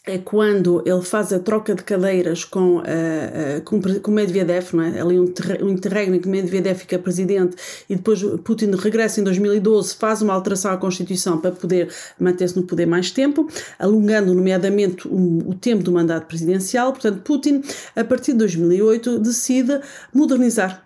é 0.05 0.17
quando 0.17 0.83
ele 0.85 1.01
faz 1.01 1.31
a 1.31 1.39
troca 1.39 1.73
de 1.73 1.81
cadeiras 1.81 2.43
com, 2.43 2.77
uh, 2.77 2.81
uh, 2.81 3.61
com, 3.63 3.79
com 3.81 4.11
Medvedev, 4.11 4.73
não 4.73 4.83
é? 4.83 4.99
ali 4.99 5.17
um, 5.17 5.33
um 5.61 5.69
interregno 5.69 6.15
em 6.15 6.19
que 6.19 6.27
Medvedev 6.27 6.77
fica 6.77 6.99
presidente 6.99 7.55
e 7.89 7.95
depois 7.95 8.21
Putin 8.43 8.71
regressa 8.71 9.21
em 9.21 9.23
2012, 9.23 9.95
faz 9.95 10.21
uma 10.21 10.33
alteração 10.33 10.71
à 10.71 10.77
Constituição 10.77 11.37
para 11.39 11.51
poder 11.51 11.89
manter-se 12.19 12.57
no 12.57 12.63
poder 12.63 12.85
mais 12.85 13.11
tempo, 13.11 13.47
alongando 13.79 14.33
nomeadamente 14.33 15.07
o, 15.07 15.51
o 15.51 15.55
tempo 15.55 15.83
do 15.83 15.91
mandato 15.91 16.27
presidencial. 16.27 16.91
Portanto, 16.91 17.21
Putin, 17.21 17.61
a 17.95 18.03
partir 18.03 18.33
de 18.33 18.39
2008, 18.39 19.19
decide 19.19 19.79
modernizar 20.13 20.83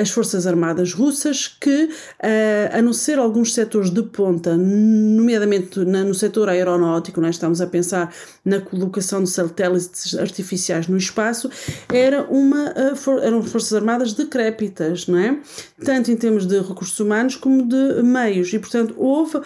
as 0.00 0.10
Forças 0.10 0.46
Armadas 0.46 0.92
russas, 0.94 1.46
que, 1.48 1.84
uh, 1.84 2.78
a 2.78 2.80
não 2.80 2.92
ser 2.92 3.18
alguns 3.18 3.52
setores 3.52 3.90
de 3.90 4.02
ponta, 4.02 4.56
nomeadamente 4.56 5.80
na, 5.84 6.02
no 6.02 6.14
setor 6.14 6.48
aeronáutico, 6.48 7.20
nós 7.20 7.34
estamos 7.34 7.60
a 7.60 7.66
pensar 7.66 8.12
na 8.44 8.60
colocação 8.60 9.22
de 9.22 9.30
satélites 9.30 10.14
artificiais 10.14 10.88
no 10.88 10.96
espaço, 10.96 11.50
era 11.92 12.22
uma, 12.24 12.72
for, 12.96 13.22
eram 13.22 13.42
Forças 13.42 13.72
Armadas 13.74 14.12
decrépitas, 14.12 15.06
não 15.06 15.18
é? 15.18 15.38
Tanto 15.84 16.10
em 16.10 16.16
termos 16.16 16.46
de 16.46 16.58
recursos 16.60 16.98
humanos 16.98 17.36
como 17.36 17.66
de 17.66 18.02
meios. 18.02 18.52
E, 18.52 18.58
portanto, 18.58 18.94
houve 18.96 19.40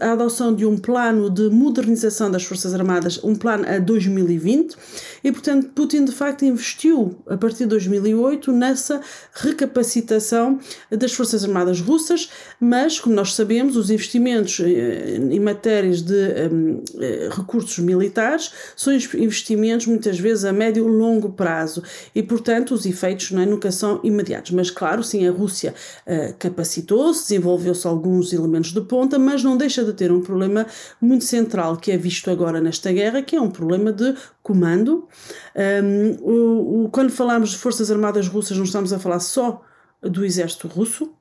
a 0.00 0.12
adoção 0.12 0.54
de 0.54 0.66
um 0.66 0.76
plano 0.76 1.30
de 1.30 1.48
modernização 1.48 2.30
das 2.30 2.44
Forças 2.44 2.74
Armadas, 2.74 3.22
um 3.22 3.34
plano 3.34 3.64
a 3.68 3.78
2020, 3.78 4.76
e, 5.22 5.30
portanto, 5.30 5.68
Putin 5.74 6.04
de 6.04 6.12
facto 6.12 6.44
investiu 6.44 7.16
a 7.26 7.36
partir 7.36 7.60
de 7.60 7.66
2008 7.66 8.52
nessa 8.82 9.00
recapacitação 9.32 10.58
das 10.90 11.12
Forças 11.12 11.44
Armadas 11.44 11.80
russas, 11.80 12.28
mas, 12.58 12.98
como 12.98 13.14
nós 13.14 13.34
sabemos, 13.34 13.76
os 13.76 13.90
investimentos 13.90 14.60
eh, 14.60 15.16
em 15.16 15.40
matérias 15.40 16.02
de 16.02 16.14
um, 16.52 16.82
eh, 17.00 17.28
recursos 17.30 17.78
militares 17.78 18.52
são 18.76 18.92
investimentos 18.92 19.86
muitas 19.86 20.18
vezes 20.18 20.44
a 20.44 20.52
médio 20.52 20.86
e 20.86 20.90
longo 20.90 21.30
prazo 21.30 21.82
e, 22.14 22.22
portanto, 22.22 22.74
os 22.74 22.84
efeitos 22.84 23.30
é, 23.32 23.46
nunca 23.46 23.70
são 23.70 24.00
imediatos. 24.02 24.50
Mas, 24.50 24.70
claro, 24.70 25.02
sim, 25.02 25.26
a 25.26 25.30
Rússia 25.30 25.74
uh, 26.06 26.34
capacitou-se, 26.38 27.22
desenvolveu-se 27.22 27.86
alguns 27.86 28.32
elementos 28.32 28.72
de 28.72 28.80
ponta, 28.80 29.18
mas 29.18 29.42
não 29.44 29.56
deixa 29.56 29.84
de 29.84 29.92
ter 29.92 30.10
um 30.10 30.20
problema 30.20 30.66
muito 31.00 31.24
central 31.24 31.76
que 31.76 31.92
é 31.92 31.96
visto 31.96 32.30
agora 32.30 32.60
nesta 32.60 32.92
guerra, 32.92 33.22
que 33.22 33.36
é 33.36 33.40
um 33.40 33.50
problema 33.50 33.92
de 33.92 34.14
comando. 34.42 35.06
Um, 35.54 36.16
o, 36.20 36.84
o, 36.84 36.88
quando 36.90 37.10
falamos 37.10 37.50
de 37.50 37.58
Forças 37.58 37.90
Armadas 37.90 38.26
Russas, 38.26 38.56
estamos 38.72 38.92
a 38.92 38.98
falar 38.98 39.20
só 39.20 39.62
do 40.00 40.24
exército 40.24 40.66
russo, 40.66 41.12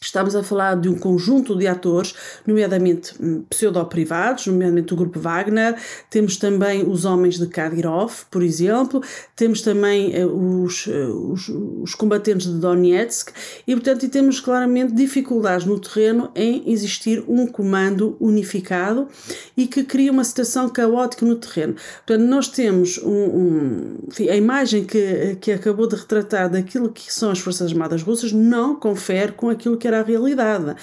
Estamos 0.00 0.36
a 0.36 0.42
falar 0.42 0.76
de 0.76 0.88
um 0.88 0.98
conjunto 0.98 1.56
de 1.56 1.66
atores, 1.66 2.14
nomeadamente 2.46 3.14
hum, 3.20 3.44
pseudo-privados, 3.48 4.46
nomeadamente 4.46 4.92
o 4.92 4.96
grupo 4.96 5.18
Wagner, 5.18 5.76
temos 6.10 6.36
também 6.36 6.88
os 6.88 7.04
homens 7.04 7.38
de 7.38 7.46
Kadyrov, 7.46 8.24
por 8.30 8.42
exemplo, 8.42 9.02
temos 9.34 9.62
também 9.62 10.14
eh, 10.14 10.26
os, 10.26 10.86
eh, 10.86 11.06
os, 11.06 11.48
os, 11.48 11.94
combatentes 11.94 12.46
de 12.46 12.58
Donetsk. 12.58 13.30
E, 13.66 13.74
portanto, 13.74 14.08
temos 14.08 14.38
claramente 14.38 14.92
dificuldades 14.92 15.66
no 15.66 15.78
terreno 15.78 16.30
em 16.34 16.70
existir 16.70 17.24
um 17.26 17.46
comando 17.46 18.16
unificado 18.20 19.08
e 19.56 19.66
que 19.66 19.82
cria 19.82 20.12
uma 20.12 20.24
situação 20.24 20.68
caótica 20.68 21.24
no 21.24 21.36
terreno. 21.36 21.74
Portanto, 22.06 22.26
nós 22.26 22.48
temos 22.48 22.98
um, 22.98 23.10
um, 23.10 23.96
enfim, 24.08 24.28
a 24.28 24.36
imagem 24.36 24.84
que, 24.84 25.36
que 25.40 25.52
acabou 25.52 25.86
de 25.86 25.96
retratar 25.96 26.50
daquilo 26.50 26.90
que 26.90 27.12
são 27.12 27.30
as 27.30 27.38
Forças 27.38 27.72
Armadas 27.72 28.02
Russas 28.02 28.32
não 28.32 28.74
confere 28.76 29.32
com 29.32 29.48
aquilo 29.48 29.76
que 29.76 29.85
era 29.86 30.00
a 30.00 30.02
realidade. 30.02 30.74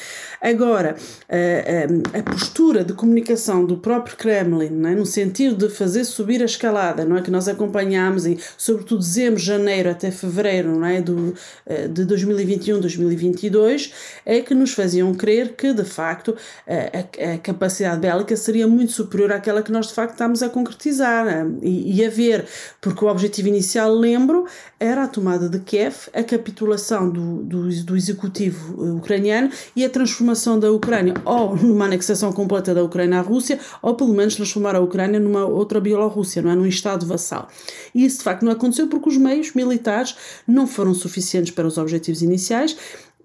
Agora, 0.41 0.95
a, 1.29 2.15
a, 2.15 2.19
a 2.19 2.23
postura 2.23 2.83
de 2.83 2.93
comunicação 2.93 3.65
do 3.65 3.77
próprio 3.77 4.17
Kremlin, 4.17 4.85
é? 4.85 4.95
no 4.95 5.05
sentido 5.05 5.67
de 5.67 5.73
fazer 5.73 6.03
subir 6.03 6.41
a 6.41 6.45
escalada, 6.45 7.05
não 7.05 7.17
é 7.17 7.21
que 7.21 7.31
nós 7.31 7.47
acompanhamos 7.47 8.25
e, 8.25 8.37
sobretudo, 8.57 8.99
dezembro, 8.99 9.39
janeiro 9.39 9.89
até 9.89 10.11
fevereiro 10.11 10.73
não 10.73 10.85
é? 10.85 11.01
Do, 11.01 11.33
eh, 11.65 11.87
de 11.87 12.05
2021, 12.05 12.79
2022, 12.79 13.93
é 14.25 14.41
que 14.41 14.53
nos 14.53 14.73
faziam 14.73 15.13
crer 15.13 15.55
que, 15.55 15.73
de 15.73 15.83
facto, 15.83 16.35
a, 16.67 17.33
a 17.33 17.37
capacidade 17.37 17.99
bélica 17.99 18.35
seria 18.35 18.67
muito 18.67 18.91
superior 18.91 19.31
àquela 19.31 19.61
que 19.61 19.71
nós, 19.71 19.87
de 19.87 19.93
facto, 19.93 20.13
estamos 20.13 20.43
a 20.43 20.49
concretizar 20.49 21.27
é? 21.27 21.45
e, 21.61 21.99
e 21.99 22.05
a 22.05 22.09
ver, 22.09 22.45
porque 22.81 23.03
o 23.03 23.07
objetivo 23.07 23.47
inicial, 23.47 23.93
lembro, 23.93 24.45
era 24.79 25.03
a 25.03 25.07
tomada 25.07 25.47
de 25.47 25.59
Kiev, 25.59 26.09
a 26.13 26.23
capitulação 26.23 27.09
do, 27.09 27.43
do, 27.43 27.83
do 27.83 27.95
executivo 27.95 28.83
eh, 28.83 28.92
ucraniano 28.97 29.49
e 29.75 29.83
a 29.83 29.89
transformação 29.89 30.59
da 30.59 30.71
Ucrânia 30.71 31.13
ou 31.25 31.55
numa 31.55 31.85
anexação 31.85 32.31
completa 32.31 32.73
da 32.73 32.83
Ucrânia 32.83 33.19
à 33.19 33.21
Rússia, 33.21 33.59
ou 33.81 33.95
pelo 33.95 34.13
menos 34.13 34.35
transformar 34.35 34.75
a 34.75 34.79
Ucrânia 34.79 35.19
numa 35.19 35.45
outra 35.45 35.79
Bielorrússia, 35.79 36.41
não 36.41 36.51
é? 36.51 36.55
num 36.55 36.65
Estado 36.65 37.05
vassal. 37.05 37.47
E 37.93 38.05
isso 38.05 38.19
de 38.19 38.23
facto 38.23 38.43
não 38.43 38.51
aconteceu 38.51 38.87
porque 38.87 39.09
os 39.09 39.17
meios 39.17 39.53
militares 39.53 40.15
não 40.47 40.67
foram 40.67 40.93
suficientes 40.93 41.51
para 41.51 41.67
os 41.67 41.77
objetivos 41.77 42.21
iniciais 42.21 42.75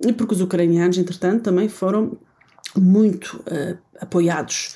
e 0.00 0.12
porque 0.12 0.34
os 0.34 0.40
ucranianos, 0.40 0.98
entretanto, 0.98 1.42
também 1.42 1.68
foram 1.68 2.16
muito 2.76 3.42
uh, 3.46 3.76
apoiados 4.00 4.74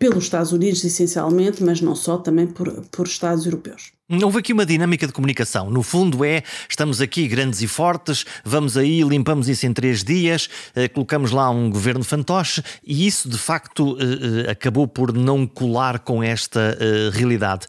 pelos 0.00 0.24
Estados 0.24 0.50
Unidos, 0.50 0.82
essencialmente, 0.82 1.62
mas 1.62 1.82
não 1.82 1.94
só, 1.94 2.16
também 2.16 2.46
por, 2.46 2.72
por 2.90 3.06
Estados 3.06 3.44
europeus. 3.44 3.92
Houve 4.24 4.38
aqui 4.38 4.50
uma 4.50 4.64
dinâmica 4.64 5.06
de 5.06 5.12
comunicação. 5.12 5.70
No 5.70 5.82
fundo, 5.82 6.24
é 6.24 6.42
estamos 6.68 7.02
aqui 7.02 7.28
grandes 7.28 7.60
e 7.60 7.68
fortes, 7.68 8.24
vamos 8.42 8.78
aí, 8.78 9.02
limpamos 9.02 9.46
isso 9.46 9.66
em 9.66 9.74
três 9.74 10.02
dias, 10.02 10.48
eh, 10.74 10.88
colocamos 10.88 11.32
lá 11.32 11.50
um 11.50 11.68
governo 11.68 12.02
fantoche 12.02 12.62
e 12.82 13.06
isso 13.06 13.28
de 13.28 13.36
facto 13.36 13.98
eh, 14.00 14.46
eh, 14.48 14.50
acabou 14.50 14.88
por 14.88 15.12
não 15.12 15.46
colar 15.46 15.98
com 15.98 16.22
esta 16.22 16.78
realidade. 17.12 17.66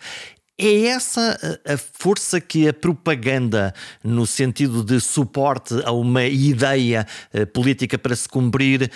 É 0.58 0.86
essa 0.86 1.60
a 1.66 1.78
força 1.78 2.40
que 2.40 2.68
a 2.68 2.74
propaganda, 2.74 3.74
no 4.04 4.26
sentido 4.26 4.84
de 4.84 5.02
suporte 5.02 5.74
a 5.84 5.92
uma 5.92 6.26
ideia 6.26 7.06
política 7.52 7.98
para 7.98 8.16
se 8.16 8.30
cumprir, 8.30 8.92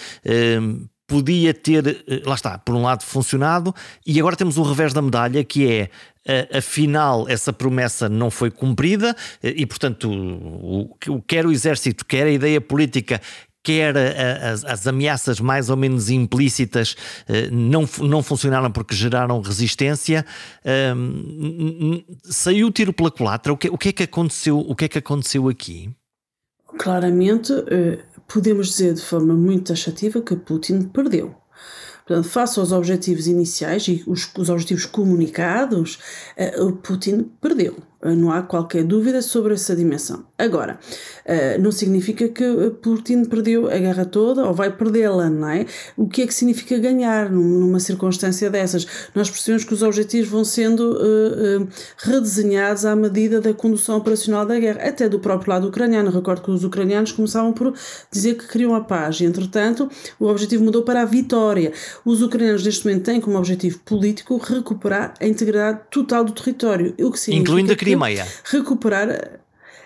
podia 1.08 1.54
ter, 1.54 2.04
eh, 2.08 2.22
lá 2.26 2.36
está, 2.36 2.58
por 2.58 2.76
um 2.76 2.84
lado 2.84 3.04
funcionado, 3.04 3.74
e 4.06 4.20
agora 4.20 4.36
temos 4.36 4.58
o 4.58 4.64
revés 4.64 4.94
da 4.94 5.02
medalha, 5.02 5.44
que 5.44 5.68
é 5.68 5.90
eh, 6.26 6.58
afinal 6.58 7.28
essa 7.30 7.54
promessa 7.54 8.10
não 8.10 8.32
foi 8.32 8.50
cumprida 8.50 9.16
eh, 9.42 9.54
e, 9.58 9.66
portanto, 9.66 10.10
o, 10.10 10.96
o, 11.08 11.22
quer 11.22 11.46
o 11.46 11.52
exército, 11.52 12.06
quer 12.06 12.26
a 12.26 12.32
ideia 12.32 12.60
política, 12.60 13.22
quer 13.64 13.96
as, 13.98 14.64
as, 14.64 14.86
ameaças 14.86 15.40
mais 15.40 15.72
ou 15.72 15.76
menos 15.76 16.12
implícitas 16.12 16.96
não, 17.52 17.90
não 18.00 18.22
funcionaram 18.22 18.72
porque 18.72 18.94
geraram 18.94 19.42
resistência. 19.42 20.24
Um, 20.96 22.04
saiu 22.26 22.68
o 22.68 22.72
tiro 22.72 22.94
pela 22.94 23.10
culatra. 23.10 23.52
O 23.52 23.58
que, 23.58 23.68
o 23.68 23.76
que 23.76 23.90
é 23.90 23.92
que 23.92 24.04
aconteceu? 24.04 24.60
O 24.60 24.76
que 24.76 24.86
é 24.86 24.88
que 24.88 25.00
aconteceu 25.00 25.50
aqui? 25.50 25.90
Claramente, 26.78 27.52
podemos 28.28 28.68
dizer 28.68 28.94
de 28.94 29.02
forma 29.02 29.34
muito 29.34 29.74
taxativa 29.74 30.22
que 30.22 30.36
Putin 30.36 30.84
perdeu. 30.84 31.36
Portanto, 32.06 32.28
face 32.30 32.60
aos 32.60 32.72
objetivos 32.72 33.26
iniciais 33.26 33.88
e 33.88 34.04
os, 34.06 34.30
os 34.38 34.50
objetivos 34.50 34.86
comunicados, 34.86 35.98
uh, 36.38 36.72
Putin 36.74 37.32
perdeu. 37.42 37.78
Não 38.04 38.32
há 38.32 38.42
qualquer 38.42 38.84
dúvida 38.84 39.22
sobre 39.22 39.54
essa 39.54 39.76
dimensão. 39.76 40.26
Agora, 40.38 40.78
eh, 41.26 41.58
não 41.58 41.72
significa 41.72 42.28
que 42.28 42.44
Putin 42.82 43.26
perdeu 43.26 43.68
a 43.68 43.78
guerra 43.78 44.06
toda 44.06 44.46
ou 44.46 44.54
vai 44.54 44.72
perdê-la, 44.72 45.30
não 45.30 45.50
é? 45.50 45.66
O 45.96 46.08
que 46.08 46.22
é 46.22 46.28
que 46.28 46.34
significa 46.34 46.78
ganhar 46.78 47.32
numa 47.32 47.80
circunstância 47.80 48.50
dessas? 48.50 48.86
Nós 49.16 49.30
percebemos 49.30 49.64
que 49.64 49.74
os 49.74 49.82
objetivos 49.82 50.30
vão 50.30 50.44
sendo 50.44 50.92
uh, 50.92 51.68
redesenhados 51.98 52.86
à 52.86 52.96
medida 52.96 53.40
da 53.40 53.54
condução 53.54 53.98
operacional 53.98 54.46
da 54.46 54.60
guerra, 54.60 54.82
até 54.88 55.08
do 55.08 55.20
próprio 55.20 55.54
lado 55.54 55.68
ucraniano. 55.68 56.12
Recordo 56.12 56.42
que 56.42 56.52
os 56.52 56.64
ucranianos 56.64 57.12
começavam 57.12 57.54
por 57.54 57.74
dizer 58.12 58.36
que 58.36 58.48
queriam 58.48 58.76
a 58.76 58.82
paz 58.82 59.20
e, 59.22 59.26
entretanto, 59.26 59.90
o 60.20 60.28
objetivo 60.28 60.64
mudou 60.64 60.84
para 60.84 61.02
a 61.02 61.06
vitória. 61.06 61.72
Os 62.04 62.22
ucranianos, 62.22 62.64
neste 62.64 62.86
momento, 62.86 63.06
têm 63.06 63.22
como 63.22 63.38
objetivo 63.38 63.80
político 63.80 64.38
recuperar 64.38 65.14
a 65.20 65.26
integridade 65.26 65.80
total 65.90 66.24
do 66.24 66.34
território, 66.34 66.94
o 67.00 67.12
que 67.12 67.20
significa 67.20 67.50
incluindo 67.50 67.72
a 67.72 67.76
Crimeia. 67.86 68.28
Recuperar 68.44 69.40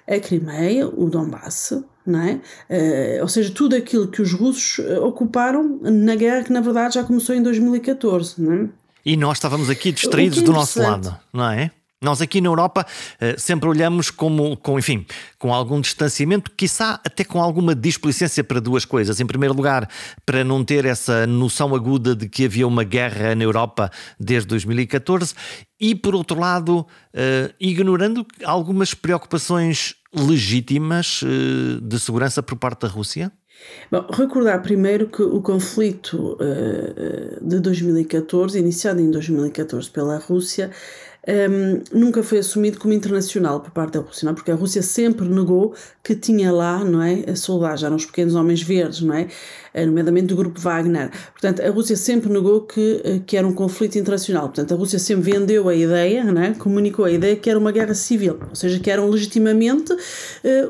a 0.08 0.20
Crimeia, 0.20 0.88
o 0.88 1.10
Donbass, 1.10 1.74
não 2.06 2.20
é? 2.20 2.40
Uh, 2.70 3.22
ou 3.22 3.28
seja, 3.28 3.52
tudo 3.52 3.76
aquilo 3.76 4.08
que 4.08 4.22
os 4.22 4.34
russos 4.34 4.84
eh, 4.84 5.00
ocuparam 5.00 5.80
na 5.82 6.16
guerra 6.16 6.44
que 6.44 6.52
na 6.52 6.62
verdade 6.62 6.96
já 6.96 7.04
começou 7.04 7.36
em 7.36 7.44
2014, 7.44 8.42
não 8.42 8.54
é? 8.54 8.70
E 9.06 9.16
nós 9.16 9.38
estávamos 9.38 9.70
aqui 9.70 9.92
distraídos 9.92 10.40
é 10.40 10.42
do 10.42 10.52
nosso 10.52 10.82
lado, 10.82 11.16
não 11.32 11.50
é? 11.52 11.72
Nós 12.02 12.22
aqui 12.22 12.40
na 12.40 12.48
Europa 12.48 12.86
eh, 13.20 13.36
sempre 13.38 13.68
olhamos 13.68 14.10
como, 14.10 14.56
com, 14.56 14.80
enfim, 14.80 15.06
com 15.38 15.54
algum 15.54 15.82
distanciamento, 15.82 16.50
quiçá 16.56 16.98
até 17.04 17.26
com 17.26 17.42
alguma 17.42 17.76
displicência 17.76 18.42
para 18.42 18.62
duas 18.62 18.86
coisas. 18.86 19.20
Em 19.20 19.26
primeiro 19.26 19.54
lugar, 19.54 19.90
para 20.26 20.42
não 20.42 20.64
ter 20.64 20.86
essa 20.86 21.28
noção 21.28 21.76
aguda 21.76 22.16
de 22.16 22.30
que 22.30 22.46
havia 22.46 22.66
uma 22.66 22.86
guerra 22.86 23.36
na 23.36 23.44
Europa 23.44 23.92
desde 24.18 24.48
2014 24.48 25.36
e, 25.78 25.94
por 25.94 26.16
outro 26.16 26.40
lado, 26.40 26.80
uh, 26.80 27.54
ignorando 27.60 28.26
algumas 28.46 28.94
preocupações 28.94 29.96
legítimas 30.14 31.22
uh, 31.22 31.82
de 31.82 32.00
segurança 32.00 32.42
por 32.42 32.56
parte 32.56 32.84
da 32.84 32.88
Rússia? 32.88 33.30
Bom, 33.92 34.08
recordar 34.10 34.62
primeiro 34.62 35.08
que 35.08 35.22
o 35.22 35.42
conflito 35.42 36.38
uh, 36.40 37.46
de 37.46 37.60
2014, 37.60 38.58
iniciado 38.58 39.02
em 39.02 39.12
2014 39.12 39.90
pela 39.90 40.18
Rússia, 40.18 40.72
um, 41.28 41.82
nunca 41.92 42.24
foi 42.24 42.40
assumido 42.40 42.80
como 42.80 42.94
internacional 42.94 43.60
por 43.60 43.72
parte 43.72 43.94
da 43.94 44.00
Rússia, 44.00 44.26
não 44.26 44.32
é? 44.32 44.36
porque 44.36 44.52
a 44.52 44.56
Rússia 44.56 44.82
sempre 44.82 45.28
negou 45.28 45.74
que 46.04 46.16
tinha 46.16 46.52
lá, 46.52 46.84
não 46.84 47.02
é, 47.02 47.36
soldados, 47.36 47.84
eram 47.84 47.96
os 47.98 48.06
pequenos 48.06 48.36
homens 48.36 48.62
verdes, 48.62 49.02
não 49.02 49.14
é, 49.14 49.28
nomeadamente 49.86 50.28
do 50.28 50.36
grupo 50.36 50.60
Wagner. 50.60 51.10
Portanto, 51.32 51.62
a 51.62 51.70
Rússia 51.70 51.96
sempre 51.96 52.32
negou 52.32 52.62
que, 52.62 53.02
eh, 53.04 53.22
que 53.26 53.38
era 53.38 53.48
um 53.48 53.54
conflito 53.54 53.98
internacional. 53.98 54.44
Portanto, 54.44 54.74
a 54.74 54.78
Rússia 54.78 55.00
sempre 55.00 55.32
vendeu 55.32 55.70
a 55.70 55.76
ideia, 55.76 56.24
não 56.24 56.42
é? 56.42 56.54
comunicou 56.54 57.06
a 57.06 57.12
ideia 57.12 57.36
que 57.36 57.50
era 57.50 57.58
uma 57.58 57.72
guerra 57.72 57.94
civil, 57.94 58.40
ou 58.50 58.56
seja, 58.56 58.80
que 58.80 58.90
eram 58.90 59.10
legitimamente 59.10 59.92
uh, 59.94 59.98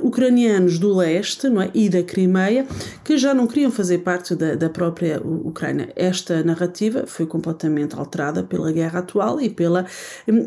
ucranianos 0.02 0.78
do 0.78 0.96
leste 0.96 1.48
é? 1.48 1.72
e 1.74 1.90
da 1.90 2.04
Crimeia 2.04 2.66
que 3.04 3.18
já 3.18 3.34
não 3.34 3.48
queriam 3.48 3.72
fazer 3.72 4.00
parte 4.00 4.36
da, 4.36 4.56
da 4.56 4.70
própria 4.70 5.22
Ucrânia. 5.24 5.92
Esta 5.96 6.44
narrativa 6.44 7.06
foi 7.08 7.26
completamente 7.26 7.96
alterada 7.96 8.44
pela 8.44 8.72
guerra 8.72 9.00
atual 9.00 9.42
e 9.42 9.50
pela 9.50 9.86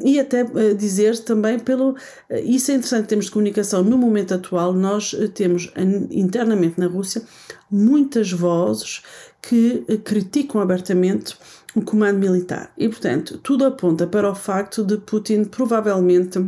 e 0.04 0.18
até 0.20 0.44
dizer 0.74 1.18
também 1.18 1.58
pelo 1.58 1.96
isso 2.44 2.70
é 2.70 2.74
interessante 2.74 3.04
em 3.04 3.06
termos 3.06 3.24
de 3.26 3.30
comunicação 3.30 3.82
no 3.82 3.98
momento 3.98 4.34
atual 4.34 4.72
nós 4.72 5.14
temos 5.34 5.72
internamente 6.10 6.78
na 6.78 6.86
Rússia 6.86 7.22
muitas 7.72 8.30
vozes 8.30 9.02
que 9.40 9.84
eh, 9.88 9.96
criticam 9.96 10.60
abertamente 10.60 11.36
o 11.74 11.82
comando 11.82 12.18
militar. 12.18 12.72
E, 12.76 12.88
portanto, 12.88 13.38
tudo 13.38 13.64
aponta 13.64 14.06
para 14.06 14.30
o 14.30 14.34
facto 14.34 14.84
de 14.84 14.98
Putin 14.98 15.44
provavelmente 15.44 16.38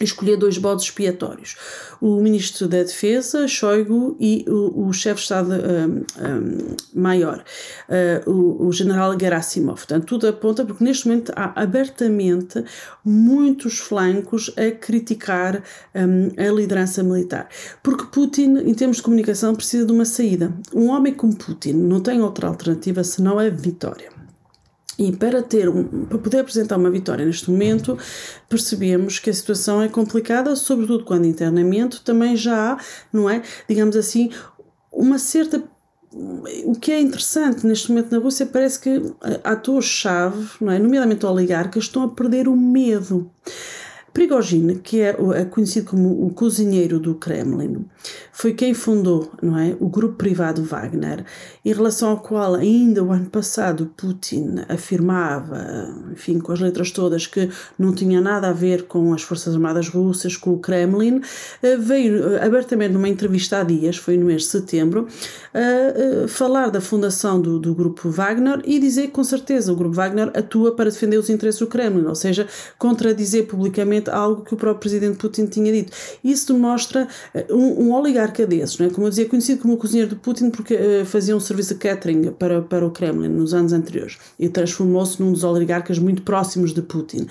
escolher 0.00 0.36
dois 0.36 0.58
bodes 0.58 0.86
expiatórios. 0.86 1.56
O 2.00 2.20
ministro 2.20 2.66
da 2.66 2.78
Defesa, 2.78 3.46
Shoigu, 3.46 4.16
e 4.18 4.44
o, 4.48 4.88
o 4.88 4.92
chefe 4.92 5.16
de 5.16 5.22
Estado-Maior, 5.22 7.44
um, 7.88 8.28
um, 8.28 8.30
uh, 8.30 8.30
o, 8.30 8.66
o, 8.66 8.72
general 8.72 9.16
Gerasimov. 9.18 9.76
Portanto, 9.76 10.06
tudo 10.06 10.26
aponta 10.26 10.64
porque 10.64 10.82
neste 10.82 11.06
momento 11.06 11.32
há 11.36 11.62
abertamente 11.62 12.64
muitos 13.04 13.78
flancos 13.78 14.50
a 14.56 14.70
criticar 14.70 15.62
um, 15.94 16.30
a 16.36 16.52
liderança 16.52 17.02
militar. 17.02 17.48
Porque 17.82 18.06
Putin, 18.06 18.58
em 18.58 18.74
termos 18.74 18.98
de 18.98 19.02
comunicação, 19.02 19.54
precisa 19.54 19.86
de 19.86 19.92
uma 19.92 20.04
saída. 20.04 20.52
Um 20.74 20.90
homem 20.90 21.14
como 21.14 21.36
Putin 21.36 21.74
não 21.74 22.00
tem 22.00 22.20
outra 22.20 22.48
alternativa 22.48 23.04
senão 23.04 23.38
a 23.38 23.48
vitória. 23.48 24.21
E 25.02 25.10
para 25.10 25.42
ter 25.42 25.68
um, 25.68 26.04
para 26.04 26.18
poder 26.18 26.40
apresentar 26.40 26.76
uma 26.76 26.90
vitória 26.90 27.24
neste 27.24 27.50
momento, 27.50 27.98
percebemos 28.48 29.18
que 29.18 29.30
a 29.30 29.34
situação 29.34 29.82
é 29.82 29.88
complicada, 29.88 30.54
sobretudo 30.54 31.04
quando 31.04 31.26
internamente 31.26 32.02
também 32.04 32.36
já 32.36 32.72
há, 32.72 32.78
não 33.12 33.28
é, 33.28 33.42
digamos 33.68 33.96
assim, 33.96 34.30
uma 34.92 35.18
certa 35.18 35.62
o 36.64 36.74
que 36.78 36.92
é 36.92 37.00
interessante 37.00 37.66
neste 37.66 37.90
momento 37.90 38.12
na 38.12 38.18
Rússia 38.18 38.44
parece 38.44 38.78
que 38.78 39.02
atores-chave, 39.42 40.46
não 40.60 40.70
é, 40.70 40.78
nomeadamente 40.78 41.24
oligarcas, 41.24 41.84
estão 41.84 42.02
a 42.02 42.08
perder 42.08 42.48
o 42.48 42.56
medo. 42.56 43.30
Prigogine, 44.12 44.76
que 44.76 45.00
é, 45.00 45.16
é 45.34 45.44
conhecido 45.44 45.90
como 45.90 46.26
o 46.26 46.30
cozinheiro 46.30 47.00
do 47.00 47.14
Kremlin, 47.14 47.86
foi 48.30 48.52
quem 48.52 48.74
fundou 48.74 49.32
não 49.40 49.58
é, 49.58 49.74
o 49.80 49.88
grupo 49.88 50.16
privado 50.16 50.62
Wagner, 50.62 51.24
em 51.64 51.72
relação 51.72 52.10
ao 52.10 52.20
qual 52.20 52.54
ainda 52.54 53.02
o 53.02 53.10
ano 53.10 53.30
passado 53.30 53.90
Putin 53.96 54.56
afirmava, 54.68 55.88
enfim, 56.12 56.38
com 56.38 56.52
as 56.52 56.60
letras 56.60 56.90
todas, 56.90 57.26
que 57.26 57.48
não 57.78 57.94
tinha 57.94 58.20
nada 58.20 58.48
a 58.48 58.52
ver 58.52 58.84
com 58.84 59.14
as 59.14 59.22
Forças 59.22 59.54
Armadas 59.54 59.88
Russas, 59.88 60.36
com 60.36 60.52
o 60.52 60.58
Kremlin, 60.58 61.20
eh, 61.62 61.76
veio 61.76 62.34
eh, 62.34 62.44
abertamente 62.44 62.92
numa 62.92 63.08
entrevista 63.08 63.60
há 63.60 63.64
dias, 63.64 63.96
foi 63.96 64.16
no 64.16 64.26
mês 64.26 64.42
de 64.42 64.48
setembro, 64.48 65.08
a 65.54 66.28
falar 66.28 66.70
da 66.70 66.80
fundação 66.80 67.40
do, 67.40 67.58
do 67.58 67.74
grupo 67.74 68.10
Wagner 68.10 68.60
e 68.64 68.78
dizer 68.78 69.02
que 69.06 69.12
com 69.12 69.24
certeza 69.24 69.72
o 69.72 69.76
grupo 69.76 69.94
Wagner 69.94 70.30
atua 70.34 70.74
para 70.74 70.90
defender 70.90 71.18
os 71.18 71.30
interesses 71.30 71.60
do 71.60 71.66
Kremlin, 71.66 72.06
ou 72.06 72.14
seja, 72.14 72.46
contradizer 72.78 73.46
publicamente 73.46 74.01
algo 74.10 74.42
que 74.42 74.54
o 74.54 74.56
próprio 74.56 74.80
presidente 74.80 75.18
Putin 75.18 75.46
tinha 75.46 75.72
dito. 75.72 75.92
Isso 76.22 76.52
demonstra 76.52 77.08
eh, 77.34 77.46
um, 77.50 77.88
um 77.88 77.92
oligarca 77.92 78.46
desses, 78.46 78.78
não 78.78 78.86
é? 78.86 78.90
como 78.90 79.06
eu 79.06 79.10
dizia, 79.10 79.28
conhecido 79.28 79.60
como 79.62 79.74
o 79.74 79.76
cozinheiro 79.76 80.10
de 80.10 80.16
Putin 80.16 80.50
porque 80.50 80.74
uh, 80.74 81.04
fazia 81.04 81.36
um 81.36 81.40
serviço 81.40 81.74
de 81.74 81.80
catering 81.80 82.32
para, 82.32 82.62
para 82.62 82.86
o 82.86 82.90
Kremlin 82.90 83.28
nos 83.28 83.54
anos 83.54 83.72
anteriores 83.72 84.18
e 84.38 84.48
transformou-se 84.48 85.20
num 85.20 85.32
dos 85.32 85.44
oligarcas 85.44 85.98
muito 85.98 86.22
próximos 86.22 86.72
de 86.72 86.82
Putin. 86.82 87.26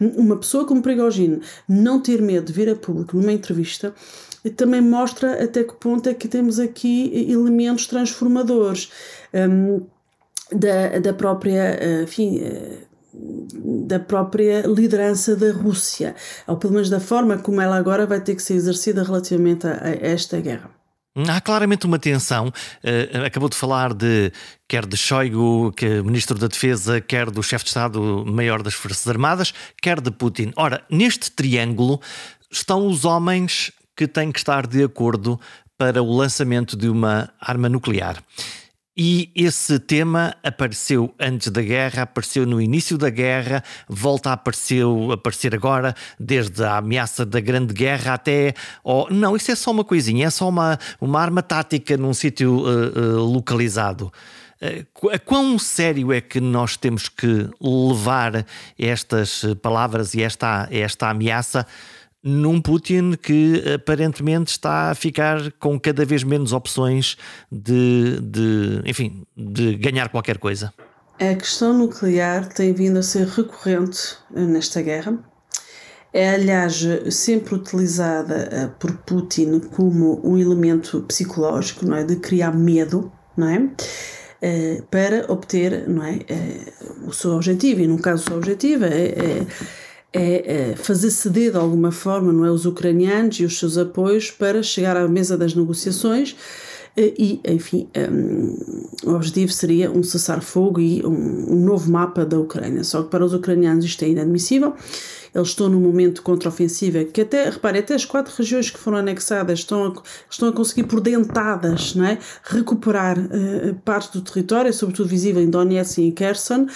Uma 0.00 0.36
pessoa 0.36 0.64
como 0.64 0.82
Prigogine 0.82 1.40
não 1.68 2.00
ter 2.00 2.20
medo 2.22 2.46
de 2.46 2.52
vir 2.52 2.68
a 2.68 2.76
público 2.76 3.16
numa 3.16 3.32
entrevista 3.32 3.94
também 4.50 4.80
mostra 4.80 5.42
até 5.42 5.64
que 5.64 5.74
ponto 5.74 6.08
é 6.08 6.14
que 6.14 6.28
temos 6.28 6.58
aqui 6.60 7.26
elementos 7.28 7.86
transformadores 7.86 8.90
um, 9.34 9.84
da, 10.52 10.98
da 11.00 11.12
própria, 11.12 11.76
eh, 11.80 12.02
enfim, 12.04 12.40
da 13.86 13.98
própria 13.98 14.66
liderança 14.66 15.36
da 15.36 15.52
Rússia, 15.52 16.14
ou 16.46 16.56
pelo 16.56 16.74
menos 16.74 16.90
da 16.90 17.00
forma 17.00 17.38
como 17.38 17.60
ela 17.60 17.76
agora 17.76 18.06
vai 18.06 18.20
ter 18.20 18.34
que 18.34 18.42
ser 18.42 18.54
exercida 18.54 19.02
relativamente 19.02 19.66
a, 19.66 19.84
a 19.84 19.90
esta 19.90 20.40
guerra. 20.40 20.70
Há 21.28 21.40
claramente 21.40 21.86
uma 21.86 21.98
tensão. 21.98 22.48
Uh, 22.48 23.24
acabou 23.24 23.48
de 23.48 23.56
falar 23.56 23.94
de 23.94 24.30
quer 24.68 24.84
de 24.84 24.98
Shoigu, 24.98 25.72
que 25.72 25.86
é 25.86 26.02
ministro 26.02 26.38
da 26.38 26.46
Defesa, 26.46 27.00
quer 27.00 27.30
do 27.30 27.42
chefe 27.42 27.64
de 27.64 27.70
Estado-Maior 27.70 28.62
das 28.62 28.74
Forças 28.74 29.08
Armadas, 29.08 29.54
quer 29.80 29.98
de 29.98 30.10
Putin. 30.10 30.52
Ora, 30.56 30.84
neste 30.90 31.30
triângulo 31.30 32.00
estão 32.50 32.86
os 32.86 33.06
homens 33.06 33.72
que 33.96 34.06
têm 34.06 34.30
que 34.30 34.38
estar 34.38 34.66
de 34.66 34.84
acordo 34.84 35.40
para 35.78 36.02
o 36.02 36.14
lançamento 36.14 36.76
de 36.76 36.88
uma 36.88 37.30
arma 37.40 37.68
nuclear. 37.68 38.22
E 38.98 39.30
esse 39.34 39.78
tema 39.78 40.34
apareceu 40.42 41.14
antes 41.20 41.48
da 41.48 41.60
guerra, 41.60 42.04
apareceu 42.04 42.46
no 42.46 42.58
início 42.58 42.96
da 42.96 43.10
guerra, 43.10 43.62
volta 43.86 44.30
a 44.30 44.32
aparecer, 44.32 44.84
aparecer 45.12 45.54
agora, 45.54 45.94
desde 46.18 46.64
a 46.64 46.78
ameaça 46.78 47.26
da 47.26 47.38
Grande 47.38 47.74
Guerra 47.74 48.14
até. 48.14 48.54
Oh, 48.82 49.06
não, 49.10 49.36
isso 49.36 49.52
é 49.52 49.54
só 49.54 49.70
uma 49.70 49.84
coisinha, 49.84 50.28
é 50.28 50.30
só 50.30 50.48
uma, 50.48 50.78
uma 50.98 51.20
arma 51.20 51.42
tática 51.42 51.94
num 51.98 52.14
sítio 52.14 52.60
uh, 52.60 53.18
uh, 53.18 53.24
localizado. 53.24 54.10
Uh, 54.62 55.20
quão 55.26 55.58
sério 55.58 56.10
é 56.10 56.22
que 56.22 56.40
nós 56.40 56.78
temos 56.78 57.10
que 57.10 57.50
levar 57.60 58.46
estas 58.78 59.44
palavras 59.60 60.14
e 60.14 60.22
esta, 60.22 60.68
esta 60.70 61.10
ameaça? 61.10 61.66
Num 62.26 62.60
Putin 62.60 63.12
que 63.12 63.62
aparentemente 63.72 64.50
está 64.50 64.90
a 64.90 64.94
ficar 64.96 65.52
com 65.60 65.78
cada 65.78 66.04
vez 66.04 66.24
menos 66.24 66.52
opções 66.52 67.16
de, 67.52 68.20
de, 68.20 68.82
enfim, 68.84 69.24
de 69.36 69.76
ganhar 69.76 70.08
qualquer 70.08 70.38
coisa. 70.38 70.74
A 71.20 71.34
questão 71.36 71.72
nuclear 71.72 72.48
tem 72.48 72.72
vindo 72.72 72.98
a 72.98 73.02
ser 73.02 73.28
recorrente 73.28 74.16
eh, 74.34 74.40
nesta 74.40 74.82
guerra. 74.82 75.16
É, 76.12 76.30
aliás, 76.30 76.84
sempre 77.10 77.54
utilizada 77.54 78.48
eh, 78.50 78.70
por 78.80 78.92
Putin 78.98 79.60
como 79.60 80.20
um 80.28 80.36
elemento 80.36 81.02
psicológico, 81.02 81.86
não 81.86 81.96
é? 81.96 82.02
De 82.02 82.16
criar 82.16 82.52
medo, 82.52 83.12
não 83.36 83.48
é? 83.48 83.70
Eh, 84.42 84.82
para 84.90 85.30
obter 85.32 85.88
não 85.88 86.02
é? 86.02 86.18
o 87.06 87.12
seu 87.12 87.36
objetivo, 87.36 87.82
e 87.82 87.86
no 87.86 88.00
caso 88.00 88.24
o 88.24 88.26
seu 88.26 88.36
objetivo 88.36 88.84
é, 88.84 89.06
é 89.06 89.46
é, 90.16 90.70
é 90.70 90.76
fazer 90.76 91.10
ceder 91.10 91.52
de 91.52 91.58
alguma 91.58 91.92
forma 91.92 92.32
não 92.32 92.44
é, 92.44 92.50
os 92.50 92.64
ucranianos 92.66 93.40
e 93.40 93.44
os 93.44 93.58
seus 93.58 93.76
apoios 93.76 94.30
para 94.30 94.62
chegar 94.62 94.96
à 94.96 95.06
mesa 95.06 95.36
das 95.36 95.54
negociações 95.54 96.36
e, 96.98 97.40
enfim, 97.46 97.88
um, 98.10 98.88
o 99.04 99.14
objetivo 99.14 99.52
seria 99.52 99.90
um 99.90 100.02
cessar-fogo 100.02 100.80
e 100.80 101.04
um, 101.04 101.52
um, 101.52 101.64
novo 101.64 101.90
mapa 101.90 102.24
da 102.24 102.38
Ucrânia. 102.38 102.82
Só 102.84 103.02
que 103.02 103.10
para 103.10 103.22
os 103.22 103.34
ucranianos 103.34 103.84
isto 103.84 104.02
é 104.02 104.08
inadmissível. 104.08 104.72
Eles 105.36 105.48
estão 105.48 105.68
num 105.68 105.80
momento 105.80 106.16
de 106.16 106.20
contraofensiva 106.22 107.04
que 107.04 107.20
até, 107.20 107.50
repare, 107.50 107.80
até 107.80 107.94
as 107.94 108.06
quatro 108.06 108.34
regiões 108.34 108.70
que 108.70 108.78
foram 108.78 108.96
anexadas 108.96 109.58
estão 109.58 109.86
a, 109.86 110.02
estão 110.30 110.48
a 110.48 110.52
conseguir 110.52 110.84
por 110.84 110.98
dentadas 110.98 111.94
não 111.94 112.06
é? 112.06 112.18
recuperar 112.42 113.18
uh, 113.18 113.74
parte 113.84 114.12
do 114.14 114.22
território, 114.22 114.72
sobretudo 114.72 115.08
visível 115.08 115.42
em 115.42 115.50
Donetsk 115.50 115.98
e 115.98 116.04
em 116.06 116.10
Kherson. 116.10 116.66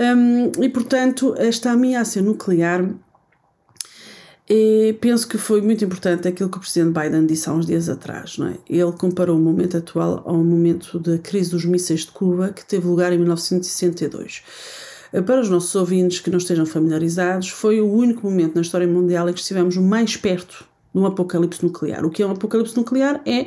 Um, 0.00 0.50
e, 0.60 0.68
portanto, 0.68 1.34
esta 1.38 1.70
ameaça 1.70 2.20
nuclear 2.20 2.84
e 4.52 4.94
penso 5.00 5.28
que 5.28 5.38
foi 5.38 5.60
muito 5.60 5.84
importante 5.84 6.26
aquilo 6.26 6.50
que 6.50 6.56
o 6.56 6.60
presidente 6.60 6.98
Biden 6.98 7.24
disse 7.24 7.48
há 7.48 7.52
uns 7.52 7.66
dias 7.66 7.88
atrás. 7.88 8.36
Não 8.36 8.48
é? 8.48 8.54
Ele 8.68 8.90
comparou 8.90 9.38
o 9.38 9.40
momento 9.40 9.76
atual 9.76 10.24
ao 10.26 10.38
momento 10.38 10.98
da 10.98 11.18
crise 11.18 11.52
dos 11.52 11.64
mísseis 11.64 12.00
de 12.00 12.10
Cuba, 12.10 12.48
que 12.48 12.66
teve 12.66 12.84
lugar 12.84 13.12
em 13.12 13.18
1962. 13.18 14.42
Para 15.10 15.40
os 15.40 15.50
nossos 15.50 15.74
ouvintes 15.74 16.20
que 16.20 16.30
não 16.30 16.38
estejam 16.38 16.64
familiarizados, 16.64 17.48
foi 17.48 17.80
o 17.80 17.92
único 17.92 18.28
momento 18.28 18.54
na 18.54 18.60
história 18.60 18.86
mundial 18.86 19.28
em 19.28 19.32
que 19.32 19.40
estivemos 19.40 19.76
mais 19.76 20.16
perto 20.16 20.64
de 20.94 21.00
um 21.00 21.06
apocalipse 21.06 21.64
nuclear. 21.64 22.04
O 22.04 22.10
que 22.10 22.22
é 22.22 22.26
um 22.26 22.30
apocalipse 22.30 22.76
nuclear? 22.76 23.20
É, 23.26 23.46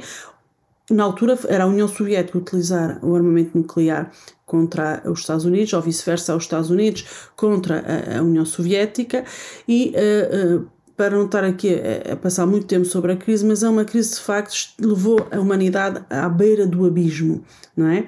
na 0.91 1.03
altura, 1.03 1.37
era 1.47 1.63
a 1.63 1.67
União 1.67 1.87
Soviética 1.87 2.37
utilizar 2.37 2.99
o 3.01 3.15
armamento 3.15 3.57
nuclear 3.57 4.11
contra 4.45 5.01
os 5.05 5.21
Estados 5.21 5.45
Unidos, 5.45 5.71
ou 5.73 5.81
vice-versa, 5.81 6.35
os 6.35 6.43
Estados 6.43 6.69
Unidos 6.69 7.05
contra 7.35 7.79
a, 7.79 8.19
a 8.19 8.21
União 8.21 8.45
Soviética, 8.45 9.23
e 9.67 9.93
uh, 9.95 10.57
uh, 10.57 10.67
para 10.97 11.15
não 11.15 11.25
estar 11.25 11.43
aqui 11.43 11.73
a, 11.73 12.13
a, 12.13 12.15
passar 12.17 12.45
muito 12.45 12.67
tempo 12.67 12.85
sobre 12.85 13.13
a 13.13 13.15
crise, 13.15 13.45
mas 13.45 13.63
é 13.63 13.69
uma 13.69 13.85
crise 13.85 14.15
de 14.15 14.19
facto 14.19 14.53
que 14.77 14.85
levou 14.85 15.25
a 15.31 15.39
humanidade 15.39 16.03
à 16.09 16.27
beira 16.27 16.67
do 16.67 16.85
abismo, 16.85 17.43
não 17.75 17.87
é? 17.87 18.05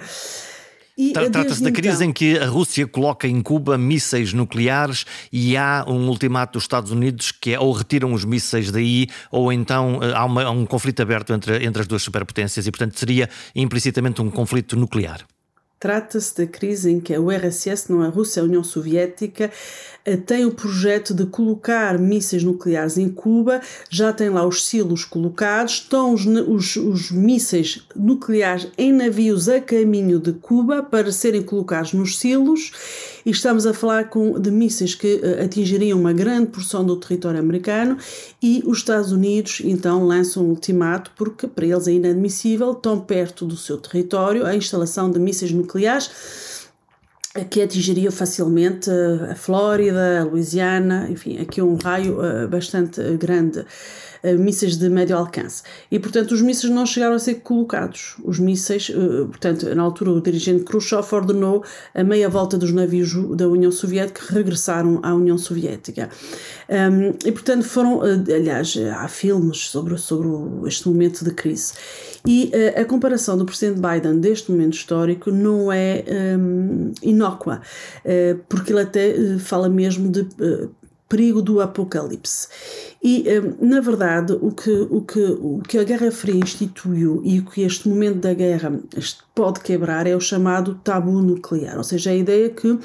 Trata-se 1.13 1.61
da 1.61 1.71
crise 1.71 1.95
então... 1.95 2.09
em 2.09 2.13
que 2.13 2.37
a 2.37 2.47
Rússia 2.47 2.87
coloca 2.87 3.27
em 3.27 3.41
Cuba 3.41 3.77
mísseis 3.77 4.31
nucleares 4.31 5.05
e 5.31 5.57
há 5.57 5.83
um 5.87 6.07
ultimato 6.07 6.53
dos 6.53 6.63
Estados 6.63 6.91
Unidos 6.91 7.31
que 7.31 7.53
é 7.53 7.59
ou 7.59 7.71
retiram 7.73 8.13
os 8.13 8.23
mísseis 8.23 8.71
daí 8.71 9.07
ou 9.29 9.51
então 9.51 9.99
eh, 10.01 10.13
há, 10.13 10.23
uma, 10.23 10.43
há 10.43 10.51
um 10.51 10.65
conflito 10.65 11.01
aberto 11.01 11.33
entre, 11.33 11.65
entre 11.65 11.81
as 11.81 11.87
duas 11.87 12.01
superpotências 12.01 12.65
e, 12.65 12.71
portanto, 12.71 12.97
seria 12.97 13.29
implicitamente 13.53 14.21
um 14.21 14.29
conflito 14.29 14.77
nuclear. 14.77 15.25
Trata-se 15.79 16.37
da 16.37 16.47
crise 16.47 16.89
em 16.89 16.99
que 16.99 17.13
a 17.13 17.19
URSS, 17.19 17.91
não 17.91 18.01
a 18.01 18.07
Rússia, 18.07 18.41
a 18.41 18.45
União 18.45 18.63
Soviética, 18.63 19.51
eh, 20.05 20.15
tem 20.15 20.45
o 20.45 20.51
projeto 20.51 21.13
de 21.13 21.25
colocar 21.25 21.99
mísseis 21.99 22.43
nucleares 22.43 22.97
em 22.97 23.09
Cuba, 23.09 23.59
já 23.89 24.13
tem 24.13 24.29
lá 24.29 24.47
os 24.47 24.63
silos 24.65 25.03
colocados, 25.03 25.73
estão 25.73 26.13
os, 26.13 26.25
os, 26.25 26.75
os 26.77 27.11
mísseis 27.11 27.85
nucleares 27.95 28.67
em 28.77 28.93
navios 28.93 29.49
a 29.49 29.59
caminho 29.59 30.17
de 30.19 30.31
Cuba 30.31 30.81
para 30.81 31.11
serem 31.11 31.43
colocados 31.43 31.91
nos 31.91 32.17
silos 32.17 32.71
e 33.25 33.31
estamos 33.31 33.65
a 33.65 33.73
falar 33.73 34.09
com, 34.09 34.39
de 34.39 34.51
mísseis 34.51 34.93
que 34.93 35.15
uh, 35.15 35.43
atingiriam 35.43 35.99
uma 35.99 36.13
grande 36.13 36.51
porção 36.51 36.85
do 36.85 36.95
território 36.95 37.39
americano 37.39 37.97
e 38.41 38.63
os 38.65 38.77
Estados 38.77 39.11
Unidos 39.11 39.61
então 39.63 40.05
lançam 40.05 40.45
um 40.45 40.49
ultimato 40.49 41.11
porque 41.17 41.47
para 41.47 41.65
eles 41.65 41.87
é 41.87 41.93
inadmissível, 41.93 42.75
tão 42.75 42.99
perto 42.99 43.45
do 43.45 43.57
seu 43.57 43.77
território, 43.77 44.45
a 44.45 44.55
instalação 44.55 45.09
de 45.09 45.19
mísseis 45.19 45.51
nucleares 45.51 45.64
que 47.49 47.61
atingiria 47.61 48.11
facilmente 48.11 48.89
a 49.29 49.35
Flórida, 49.35 50.21
a 50.21 50.23
Louisiana, 50.23 51.07
enfim, 51.09 51.37
aqui 51.37 51.61
um 51.61 51.75
raio 51.75 52.19
uh, 52.19 52.47
bastante 52.47 53.01
grande, 53.17 53.65
mísseis 54.33 54.77
de 54.77 54.89
médio 54.89 55.17
alcance. 55.17 55.63
E, 55.91 55.99
portanto, 55.99 56.31
os 56.31 56.41
mísseis 56.41 56.71
não 56.71 56.85
chegaram 56.85 57.15
a 57.15 57.19
ser 57.19 57.35
colocados. 57.35 58.15
Os 58.23 58.39
mísseis, 58.39 58.89
uh, 58.89 59.27
portanto, 59.27 59.73
na 59.75 59.83
altura 59.83 60.11
o 60.11 60.21
dirigente 60.21 60.63
Khrushchev 60.63 61.07
ordenou 61.13 61.63
a 61.93 62.03
meia 62.03 62.29
volta 62.29 62.57
dos 62.57 62.71
navios 62.71 63.13
da 63.35 63.47
União 63.47 63.71
Soviética 63.71 64.25
que 64.25 64.33
regressaram 64.33 64.99
à 65.03 65.13
União 65.13 65.37
Soviética. 65.37 66.09
Um, 66.69 67.13
e, 67.25 67.31
portanto, 67.31 67.63
foram, 67.63 68.01
aliás, 68.01 68.75
há 68.97 69.07
filmes 69.07 69.67
sobre, 69.67 69.97
sobre 69.97 70.27
este 70.67 70.87
momento 70.87 71.23
de 71.23 71.31
crise. 71.31 71.73
E 72.25 72.51
uh, 72.53 72.81
a 72.81 72.85
comparação 72.85 73.37
do 73.37 73.45
presidente 73.45 73.79
Biden 73.79 74.19
deste 74.19 74.51
momento 74.51 74.73
histórico 74.73 75.31
não 75.31 75.71
é 75.71 76.03
um, 76.37 76.91
inócua, 77.01 77.61
porque 78.49 78.71
ele 78.71 78.81
até 78.81 79.37
fala 79.39 79.69
mesmo 79.69 80.09
de 80.09 80.27
perigo 81.07 81.41
do 81.41 81.61
apocalipse. 81.61 82.47
E, 83.07 83.23
na 83.61 83.81
verdade, 83.81 84.33
o 84.41 84.49
que, 84.49 84.71
o, 84.89 84.99
que, 85.01 85.19
o 85.19 85.59
que 85.59 85.77
a 85.77 85.83
Guerra 85.83 86.09
Fria 86.09 86.39
instituiu 86.43 87.21
e 87.23 87.37
o 87.37 87.45
que 87.45 87.61
este 87.61 87.87
momento 87.87 88.17
da 88.17 88.33
guerra 88.33 88.79
pode 89.35 89.59
quebrar 89.59 90.07
é 90.07 90.15
o 90.15 90.19
chamado 90.19 90.79
tabu 90.81 91.21
nuclear, 91.21 91.77
ou 91.77 91.83
seja, 91.83 92.09
a 92.09 92.15
ideia 92.15 92.49
que 92.49 92.79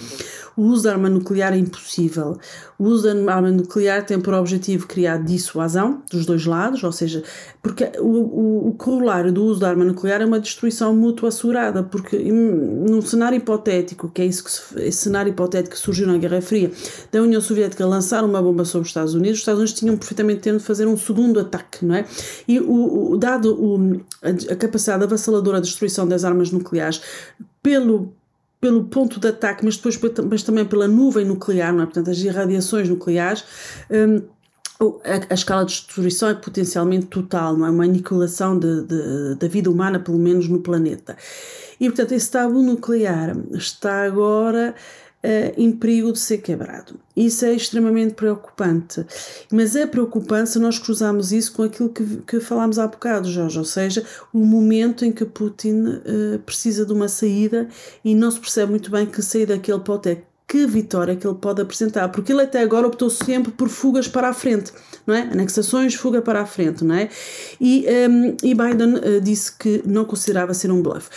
o 0.57 0.63
uso 0.63 0.83
da 0.83 0.93
arma 0.93 1.09
nuclear 1.09 1.53
é 1.53 1.57
impossível. 1.57 2.37
O 2.77 2.85
uso 2.85 3.05
da 3.05 3.35
arma 3.35 3.51
nuclear 3.53 4.05
tem 4.05 4.21
por 4.21 4.35
objetivo 4.35 4.87
criar 4.87 5.19
dissuasão 5.19 6.03
dos 6.11 6.27
dois 6.27 6.45
lados, 6.45 6.83
ou 6.83 6.91
seja, 6.91 7.23
porque 7.63 7.93
o, 8.01 8.03
o, 8.03 8.69
o 8.69 8.75
corolário 8.75 9.33
do 9.33 9.45
uso 9.45 9.61
da 9.61 9.69
arma 9.69 9.85
nuclear 9.85 10.21
é 10.21 10.27
uma 10.27 10.41
destruição 10.41 10.95
mútua 10.95 11.29
assegurada, 11.29 11.85
porque 11.85 12.19
num 12.19 13.01
cenário 13.01 13.37
hipotético, 13.37 14.11
que 14.11 14.21
é 14.21 14.27
isso 14.27 14.43
que 14.43 14.51
se, 14.51 14.61
esse 14.81 14.99
cenário 14.99 15.31
hipotético 15.31 15.77
que 15.77 15.81
surgiu 15.81 16.09
na 16.09 16.19
Guerra 16.19 16.43
Fria, 16.43 16.73
da 17.13 17.23
União 17.23 17.41
Soviética 17.41 17.87
lançar 17.87 18.25
uma 18.25 18.43
bomba 18.43 18.65
sobre 18.65 18.87
os 18.87 18.91
Estados 18.91 19.15
Unidos, 19.15 19.35
os 19.37 19.41
Estados 19.41 19.61
Unidos 19.61 19.79
tinham 19.79 19.97
perfeitamente 20.11 20.41
tempo 20.41 20.59
de 20.59 20.65
fazer 20.65 20.87
um 20.87 20.97
segundo 20.97 21.39
ataque, 21.39 21.85
não 21.85 21.95
é? 21.95 22.05
E 22.47 22.59
o, 22.59 23.13
o 23.13 23.17
dado 23.17 23.55
o, 23.55 24.01
a, 24.23 24.53
a 24.53 24.57
capacidade 24.57 25.05
avassaladora 25.05 25.61
de 25.61 25.69
destruição 25.69 26.07
das 26.07 26.25
armas 26.25 26.51
nucleares 26.51 27.01
pelo 27.63 28.13
pelo 28.61 28.85
ponto 28.85 29.19
de 29.19 29.27
ataque, 29.27 29.65
mas 29.65 29.79
depois 29.79 29.99
mas 30.29 30.43
também 30.43 30.67
pela 30.67 30.87
nuvem 30.87 31.25
nuclear, 31.25 31.73
não 31.73 31.83
é? 31.83 31.87
portanto, 31.87 32.11
as 32.11 32.19
irradiações 32.19 32.89
nucleares. 32.89 33.43
Um, 33.91 34.23
a, 35.05 35.33
a, 35.33 35.35
escala 35.35 35.65
de 35.65 35.73
destruição 35.73 36.29
é 36.29 36.35
potencialmente 36.35 37.07
total, 37.07 37.57
não 37.57 37.67
é? 37.67 37.71
Uma 37.71 37.85
aniquilação 37.85 38.59
da 38.59 39.49
vida 39.49 39.71
humana, 39.71 39.99
pelo 39.99 40.19
menos 40.19 40.49
no 40.49 40.61
planeta. 40.61 41.17
E, 41.79 41.87
portanto, 41.87 42.13
esse 42.13 42.31
tabu 42.31 42.63
nuclear 42.63 43.37
está 43.53 44.05
agora 44.05 44.75
em 45.57 45.71
perigo 45.71 46.13
de 46.13 46.19
ser 46.19 46.39
quebrado. 46.39 46.99
Isso 47.15 47.45
é 47.45 47.53
extremamente 47.53 48.15
preocupante. 48.15 49.05
Mas 49.53 49.77
é 49.77 49.87
preocupante 49.87 50.51
se 50.51 50.59
nós 50.59 50.79
cruzarmos 50.79 51.33
isso 51.33 51.53
com 51.53 51.63
aquilo 51.63 51.91
que, 51.91 52.05
que 52.27 52.41
falámos 52.41 52.79
há 52.79 52.87
bocado, 52.87 53.31
Jorge, 53.31 53.59
ou 53.59 53.65
seja, 53.65 54.05
o 54.33 54.39
momento 54.39 55.05
em 55.05 55.13
que 55.13 55.25
Putin 55.25 55.83
uh, 55.83 56.39
precisa 56.47 56.87
de 56.87 56.93
uma 56.93 57.09
saída 57.09 57.69
e 58.05 58.15
não 58.15 58.31
se 58.31 58.41
percebe 58.41 58.71
muito 58.71 58.91
bem 58.91 59.05
que 59.05 59.21
saída 59.21 59.59
que 59.59 59.71
ele 59.71 59.81
pode 59.81 60.03
ter 60.03 60.25
que 60.51 60.67
vitória 60.67 61.15
que 61.15 61.25
ele 61.25 61.37
pode 61.37 61.63
apresentar, 61.63 62.09
porque 62.09 62.33
ele 62.33 62.43
até 62.43 62.61
agora 62.61 62.85
optou 62.85 63.09
sempre 63.09 63.53
por 63.53 63.69
fugas 63.69 64.09
para 64.09 64.31
a 64.31 64.33
frente, 64.33 64.73
não 65.07 65.15
é? 65.15 65.21
Anexações, 65.31 65.95
fuga 65.95 66.21
para 66.21 66.41
a 66.41 66.47
frente, 66.47 66.83
não 66.83 66.97
é? 66.97 67.09
E, 67.61 67.87
um, 68.09 68.37
e 68.43 68.53
Biden 68.53 68.95
uh, 68.95 69.21
disse 69.21 69.57
que 69.57 69.81
não 69.87 70.05
considerava 70.05 70.53
ser 70.53 70.73
um 70.73 70.83
bluff. 70.83 71.09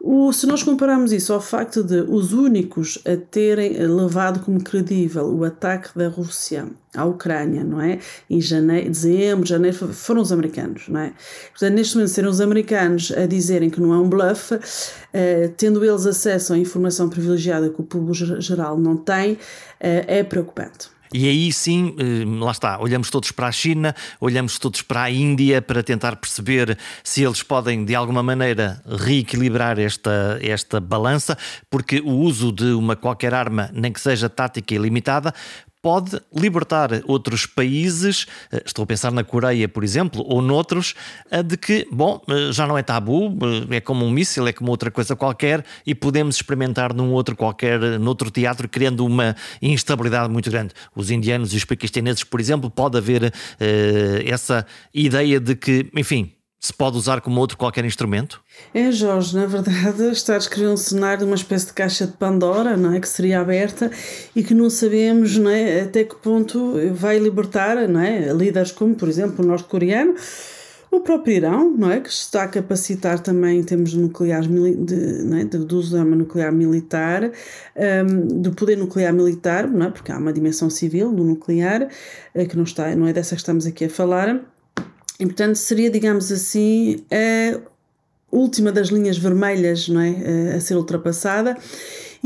O, 0.00 0.32
se 0.32 0.46
nós 0.46 0.62
compararmos 0.62 1.12
isso 1.12 1.32
ao 1.32 1.40
facto 1.40 1.82
de 1.82 2.00
os 2.00 2.32
únicos 2.32 2.98
a 3.04 3.16
terem 3.16 3.76
levado 3.78 4.40
como 4.40 4.62
credível 4.62 5.26
o 5.26 5.44
ataque 5.44 5.88
da 5.96 6.08
Rússia 6.08 6.66
à 6.94 7.04
Ucrânia, 7.04 7.64
não 7.64 7.80
é? 7.80 7.98
Em 8.28 8.40
janeiro, 8.40 8.90
dezembro, 8.90 9.46
janeiro, 9.46 9.76
foram 9.92 10.20
os 10.20 10.32
americanos, 10.32 10.88
não 10.88 11.00
é? 11.00 11.12
Portanto, 11.50 11.74
neste 11.74 11.96
momento, 11.96 12.10
serem 12.10 12.30
os 12.30 12.40
americanos 12.40 13.12
a 13.12 13.26
dizerem 13.26 13.70
que 13.70 13.80
não 13.80 13.92
é 13.92 13.98
um 13.98 14.08
bluff, 14.08 14.58
eh, 15.12 15.50
tendo 15.56 15.84
eles 15.84 16.06
acesso 16.06 16.52
à 16.52 16.58
informação 16.58 17.08
privilegiada 17.08 17.68
que 17.70 17.80
o 17.80 17.84
público 17.84 18.40
geral 18.40 18.78
não 18.78 18.96
tem, 18.96 19.38
eh, 19.80 20.04
é 20.06 20.22
preocupante. 20.22 20.95
E 21.12 21.28
aí 21.28 21.52
sim, 21.52 21.94
eh, 21.98 22.24
lá 22.44 22.50
está, 22.50 22.78
olhamos 22.78 23.10
todos 23.10 23.30
para 23.30 23.46
a 23.46 23.52
China, 23.52 23.94
olhamos 24.20 24.58
todos 24.58 24.82
para 24.82 25.02
a 25.02 25.10
Índia 25.10 25.62
para 25.62 25.82
tentar 25.82 26.16
perceber 26.16 26.76
se 27.02 27.22
eles 27.22 27.42
podem 27.42 27.84
de 27.84 27.94
alguma 27.94 28.22
maneira 28.22 28.82
reequilibrar 28.86 29.78
esta, 29.78 30.38
esta 30.42 30.80
balança, 30.80 31.36
porque 31.70 32.00
o 32.00 32.10
uso 32.10 32.52
de 32.52 32.72
uma 32.72 32.96
qualquer 32.96 33.34
arma, 33.34 33.70
nem 33.72 33.92
que 33.92 34.00
seja 34.00 34.28
tática 34.28 34.74
e 34.74 34.78
limitada, 34.78 35.32
pode 35.86 36.20
libertar 36.34 36.90
outros 37.06 37.46
países, 37.46 38.26
eh, 38.50 38.60
estou 38.66 38.82
a 38.82 38.86
pensar 38.86 39.12
na 39.12 39.22
Coreia, 39.22 39.68
por 39.68 39.84
exemplo, 39.84 40.20
ou 40.26 40.42
noutros, 40.42 40.96
de 41.44 41.56
que, 41.56 41.86
bom, 41.92 42.20
eh, 42.28 42.50
já 42.50 42.66
não 42.66 42.76
é 42.76 42.82
tabu, 42.82 43.38
eh, 43.70 43.76
é 43.76 43.80
como 43.80 44.04
um 44.04 44.10
míssil, 44.10 44.48
é 44.48 44.52
como 44.52 44.68
outra 44.72 44.90
coisa 44.90 45.14
qualquer 45.14 45.64
e 45.86 45.94
podemos 45.94 46.34
experimentar 46.34 46.92
num 46.92 47.12
outro 47.12 47.36
qualquer, 47.36 47.78
noutro 48.00 48.32
teatro, 48.32 48.68
criando 48.68 49.06
uma 49.06 49.36
instabilidade 49.62 50.28
muito 50.28 50.50
grande. 50.50 50.74
Os 50.92 51.08
indianos 51.08 51.54
e 51.54 51.56
os 51.56 51.64
paquistaneses, 51.64 52.24
por 52.24 52.40
exemplo, 52.40 52.68
pode 52.68 52.98
haver 52.98 53.22
uh, 53.22 53.32
essa 54.26 54.66
ideia 54.92 55.38
de 55.38 55.54
que, 55.54 55.88
enfim, 55.94 56.32
se 56.66 56.74
pode 56.74 56.96
usar 56.96 57.20
como 57.20 57.40
outro 57.40 57.56
qualquer 57.56 57.84
instrumento? 57.84 58.40
É, 58.74 58.90
Jorge, 58.90 59.36
na 59.36 59.46
verdade 59.46 60.10
está 60.10 60.34
a 60.34 60.38
descrever 60.38 60.68
um 60.68 60.76
cenário 60.76 61.20
de 61.20 61.24
uma 61.24 61.36
espécie 61.36 61.66
de 61.66 61.72
caixa 61.72 62.06
de 62.06 62.12
Pandora, 62.12 62.76
não 62.76 62.92
é? 62.92 63.00
Que 63.00 63.08
seria 63.08 63.40
aberta 63.40 63.90
e 64.34 64.42
que 64.42 64.54
não 64.54 64.68
sabemos 64.68 65.36
não 65.36 65.50
é? 65.50 65.82
até 65.82 66.04
que 66.04 66.16
ponto 66.16 66.74
vai 66.92 67.18
libertar 67.18 67.76
não 67.88 68.00
é? 68.00 68.32
líderes 68.32 68.72
como, 68.72 68.94
por 68.94 69.08
exemplo, 69.08 69.44
o 69.44 69.48
norte-coreano, 69.48 70.14
o 70.90 71.00
próprio 71.00 71.36
Irão, 71.36 71.70
não 71.76 71.90
é? 71.90 72.00
Que 72.00 72.08
está 72.08 72.44
a 72.44 72.48
capacitar 72.48 73.20
também 73.20 73.58
em 73.58 73.62
termos 73.62 73.90
de 73.90 73.98
nucleares, 73.98 74.48
de, 74.48 74.96
não 75.24 75.36
é? 75.36 75.44
do 75.44 75.76
uso 75.76 75.94
da 75.94 76.00
arma 76.00 76.16
nuclear 76.16 76.52
militar, 76.52 77.30
um, 77.76 78.40
do 78.40 78.52
poder 78.52 78.76
nuclear 78.76 79.12
militar, 79.12 79.68
não 79.68 79.86
é? 79.86 79.90
Porque 79.90 80.10
há 80.10 80.18
uma 80.18 80.32
dimensão 80.32 80.70
civil 80.70 81.12
do 81.12 81.22
nuclear, 81.22 81.88
eh, 82.34 82.46
que 82.46 82.56
não, 82.56 82.64
está, 82.64 82.94
não 82.96 83.06
é 83.06 83.12
dessa 83.12 83.34
que 83.34 83.40
estamos 83.40 83.66
aqui 83.66 83.84
a 83.84 83.90
falar. 83.90 84.40
E, 85.18 85.24
portanto, 85.24 85.56
seria, 85.56 85.90
digamos 85.90 86.30
assim, 86.30 87.04
a 87.10 87.60
última 88.30 88.70
das 88.70 88.88
linhas 88.88 89.16
vermelhas 89.16 89.88
não 89.88 90.00
é? 90.00 90.10
Eh, 90.10 90.54
a 90.56 90.60
ser 90.60 90.76
ultrapassada 90.76 91.56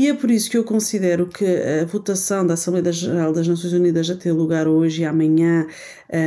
e 0.01 0.07
é 0.07 0.15
por 0.15 0.31
isso 0.31 0.49
que 0.49 0.57
eu 0.57 0.63
considero 0.63 1.27
que 1.27 1.45
a 1.45 1.85
votação 1.85 2.43
da 2.43 2.55
Assembleia 2.55 2.91
Geral 2.91 3.31
das 3.31 3.47
Nações 3.47 3.71
Unidas 3.73 4.09
a 4.09 4.15
ter 4.15 4.31
lugar 4.31 4.67
hoje 4.67 5.03
e 5.03 5.05
amanhã, 5.05 5.67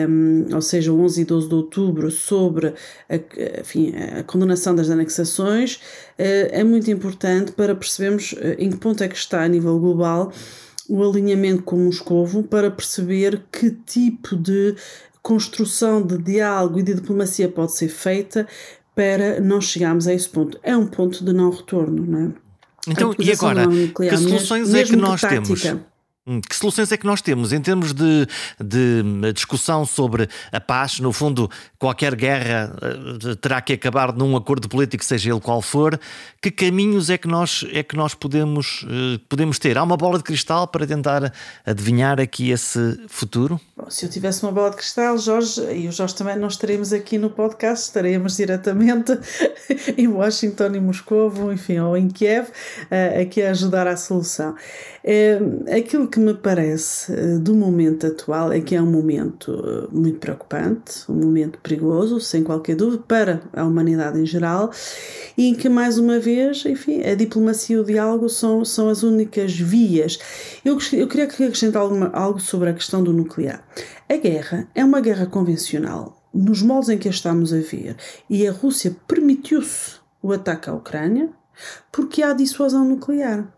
um, 0.09 0.55
ou 0.55 0.63
seja, 0.63 0.93
11 0.93 1.23
e 1.23 1.25
12 1.25 1.49
de 1.49 1.55
outubro, 1.55 2.09
sobre 2.09 2.69
a, 3.09 3.61
enfim, 3.61 3.93
a 4.19 4.23
condenação 4.23 4.77
das 4.77 4.91
anexações, 4.91 5.77
uh, 5.77 6.51
é 6.53 6.63
muito 6.63 6.89
importante 6.89 7.51
para 7.51 7.75
percebermos 7.75 8.33
uh, 8.35 8.55
em 8.59 8.71
que 8.71 8.77
ponto 8.77 9.03
é 9.03 9.09
que 9.09 9.17
está 9.17 9.43
a 9.43 9.49
nível 9.49 9.77
global 9.81 10.33
o 10.89 11.03
alinhamento 11.03 11.63
com 11.63 11.77
Moscovo 11.77 12.43
para 12.43 12.71
perceber 12.71 13.43
que 13.51 13.71
tipo 13.71 14.37
de 14.37 14.77
construção 15.25 16.03
de 16.03 16.19
diálogo 16.19 16.79
e 16.79 16.83
de 16.83 16.93
diplomacia 16.93 17.49
pode 17.49 17.73
ser 17.73 17.89
feita 17.89 18.47
para 18.95 19.41
nós 19.41 19.65
chegarmos 19.65 20.07
a 20.07 20.13
esse 20.13 20.29
ponto. 20.29 20.61
É 20.63 20.77
um 20.77 20.87
ponto 20.87 21.25
de 21.25 21.33
não 21.33 21.51
retorno, 21.51 22.05
não 22.07 22.27
é? 22.27 22.33
Então, 22.87 23.15
e 23.19 23.33
agora, 23.33 23.67
que 23.67 24.17
soluções 24.19 24.69
mesmo, 24.69 24.77
é 24.77 24.85
que 24.85 24.97
nós 24.97 25.21
que 25.23 25.29
temos? 25.29 25.65
Hum, 26.27 26.41
que 26.41 26.57
soluções 26.57 26.91
é 26.91 26.97
que 26.97 27.05
nós 27.05 27.21
temos 27.21 27.53
em 27.53 27.61
termos 27.61 27.93
de, 27.93 28.27
de 28.59 29.03
discussão 29.35 29.85
sobre 29.85 30.27
a 30.51 30.59
paz? 30.59 30.99
No 30.99 31.13
fundo, 31.13 31.51
qualquer 31.79 32.15
guerra 32.15 32.75
uh, 32.81 33.37
terá 33.37 33.61
que 33.61 33.75
acabar 33.75 34.11
num 34.11 34.35
acordo 34.35 34.67
político, 34.67 35.05
seja 35.05 35.31
ele 35.31 35.41
qual 35.41 35.61
for. 35.61 36.01
Que 36.41 36.51
caminhos 36.51 37.11
é 37.11 37.19
que 37.19 37.29
nós, 37.29 37.67
é 37.71 37.83
que 37.83 37.95
nós 37.95 38.15
podemos, 38.15 38.87
podemos 39.29 39.59
ter? 39.59 39.77
Há 39.77 39.83
uma 39.83 39.99
bola 39.99 40.17
de 40.17 40.25
cristal 40.25 40.67
para 40.67 40.87
tentar 40.87 41.31
adivinhar 41.67 42.19
aqui 42.19 42.51
esse 42.51 42.99
futuro? 43.07 43.61
Bom, 43.77 43.91
se 43.91 44.07
eu 44.07 44.11
tivesse 44.11 44.43
uma 44.45 44.53
bola 44.53 44.71
de 44.71 44.77
cristal, 44.77 45.19
Jorge, 45.19 45.61
e 45.75 45.89
o 45.89 45.93
Jorge 45.93 46.15
também 46.15 46.37
não 46.37 46.49
estaremos 46.49 46.91
aqui 46.93 47.19
no 47.19 47.29
podcast, 47.29 47.87
estaremos 47.87 48.37
diretamente 48.37 49.13
em 49.99 50.09
Washington, 50.09 50.75
em 50.75 50.81
Moscou, 50.81 51.53
enfim, 51.53 51.81
ou 51.81 51.97
em 51.97 52.09
Kiev, 52.09 52.49
aqui 53.21 53.43
a 53.43 53.51
ajudar 53.51 53.87
à 53.87 53.97
solução. 53.97 54.55
aquilo 55.77 56.09
que 56.15 56.21
me 56.21 56.33
parece 56.33 57.13
eh, 57.13 57.39
do 57.39 57.57
momento 57.57 58.07
atual 58.07 58.53
é 58.53 58.61
que 58.61 58.77
é 58.77 58.81
um 58.81 58.87
momento 58.87 59.53
eh, 59.53 59.89
muito 59.91 60.21
preocupante, 60.21 61.03
um 61.09 61.15
momento 61.15 61.59
perigoso, 61.59 62.21
sem 62.21 62.45
qualquer 62.45 62.77
dúvida, 62.77 63.03
para 63.03 63.43
a 63.53 63.65
humanidade 63.65 64.21
em 64.21 64.25
geral, 64.25 64.71
e 65.37 65.49
em 65.49 65.57
que, 65.57 65.69
mais 65.69 65.99
uma 65.99 66.21
vez, 66.21 66.65
enfim, 66.67 67.03
a 67.03 67.17
diplomacia 67.17 67.75
e 67.75 67.81
o 67.81 67.85
diálogo 67.85 68.29
são, 68.29 68.65
são 68.65 68.89
as 68.89 69.03
únicas 69.03 69.59
vias. 69.59 70.21
Eu, 70.65 70.79
eu 70.93 71.09
queria 71.09 71.25
acrescentar 71.25 71.83
algo 72.13 72.41
sobre 72.41 72.71
a 72.71 72.75
questão 72.75 73.03
do 73.03 73.13
nuclear. 73.13 73.67
A 74.09 74.17
guerra 74.17 74.69
é 74.73 74.85
uma 74.85 75.01
guerra 75.01 75.27
convencional, 75.27 76.23
nos 76.33 76.63
moldes 76.63 76.91
em 76.91 76.99
que 76.99 77.09
a 77.09 77.11
estamos 77.11 77.53
a 77.53 77.59
ver, 77.59 77.97
e 78.31 78.47
a 78.47 78.53
Rússia 78.53 78.95
permitiu-se 79.09 79.97
o 80.23 80.31
ataque 80.31 80.71
à 80.71 80.75
Ucrânia 80.75 81.29
porque 81.91 82.23
há 82.23 82.33
dissuasão 82.33 82.85
nuclear. 82.85 83.53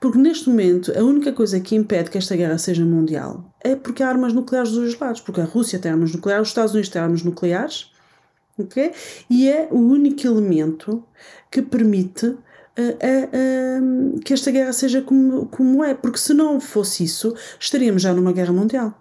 Porque 0.00 0.18
neste 0.18 0.48
momento 0.48 0.92
a 0.96 1.02
única 1.02 1.32
coisa 1.32 1.58
que 1.60 1.74
impede 1.74 2.10
que 2.10 2.18
esta 2.18 2.36
guerra 2.36 2.58
seja 2.58 2.84
mundial 2.84 3.44
é 3.60 3.74
porque 3.74 4.02
há 4.02 4.08
armas 4.08 4.32
nucleares 4.32 4.70
dos 4.70 4.80
dois 4.80 4.98
lados. 4.98 5.20
Porque 5.20 5.40
a 5.40 5.44
Rússia 5.44 5.78
tem 5.78 5.90
armas 5.90 6.12
nucleares, 6.12 6.42
os 6.42 6.48
Estados 6.48 6.72
Unidos 6.72 6.88
têm 6.88 7.02
armas 7.02 7.22
nucleares, 7.22 7.90
okay? 8.56 8.92
e 9.28 9.48
é 9.48 9.68
o 9.70 9.78
único 9.78 10.26
elemento 10.26 11.04
que 11.50 11.62
permite 11.62 12.26
uh, 12.26 14.20
que 14.24 14.32
esta 14.32 14.50
guerra 14.50 14.72
seja 14.72 15.02
como, 15.02 15.46
como 15.46 15.82
é. 15.82 15.94
Porque 15.94 16.18
se 16.18 16.32
não 16.32 16.60
fosse 16.60 17.04
isso, 17.04 17.34
estaríamos 17.58 18.02
já 18.02 18.14
numa 18.14 18.32
guerra 18.32 18.52
mundial. 18.52 18.94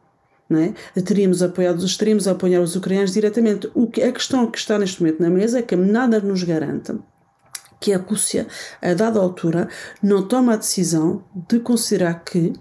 Não 0.49 0.61
é? 0.61 0.73
teríamos, 1.01 1.43
apoiado, 1.43 1.85
estaríamos 1.85 2.25
a 2.25 2.31
apoiar 2.31 2.61
os 2.61 2.73
ucranianos 2.75 3.11
diretamente. 3.11 3.69
O 3.73 3.85
que, 3.85 4.01
a 4.01 4.11
questão 4.13 4.49
que 4.49 4.57
está 4.57 4.79
neste 4.79 5.01
momento 5.01 5.21
na 5.21 5.29
mesa 5.29 5.59
é 5.59 5.61
que 5.61 5.75
nada 5.75 6.21
nos 6.21 6.41
garante 6.43 6.93
que 7.79 7.93
a 7.93 7.97
Rússia, 7.97 8.47
a 8.81 8.93
dada 8.93 9.19
altura, 9.19 9.67
não 10.01 10.27
toma 10.27 10.53
a 10.53 10.57
decisão 10.57 11.23
de 11.47 11.59
considerar 11.59 12.23
que 12.23 12.53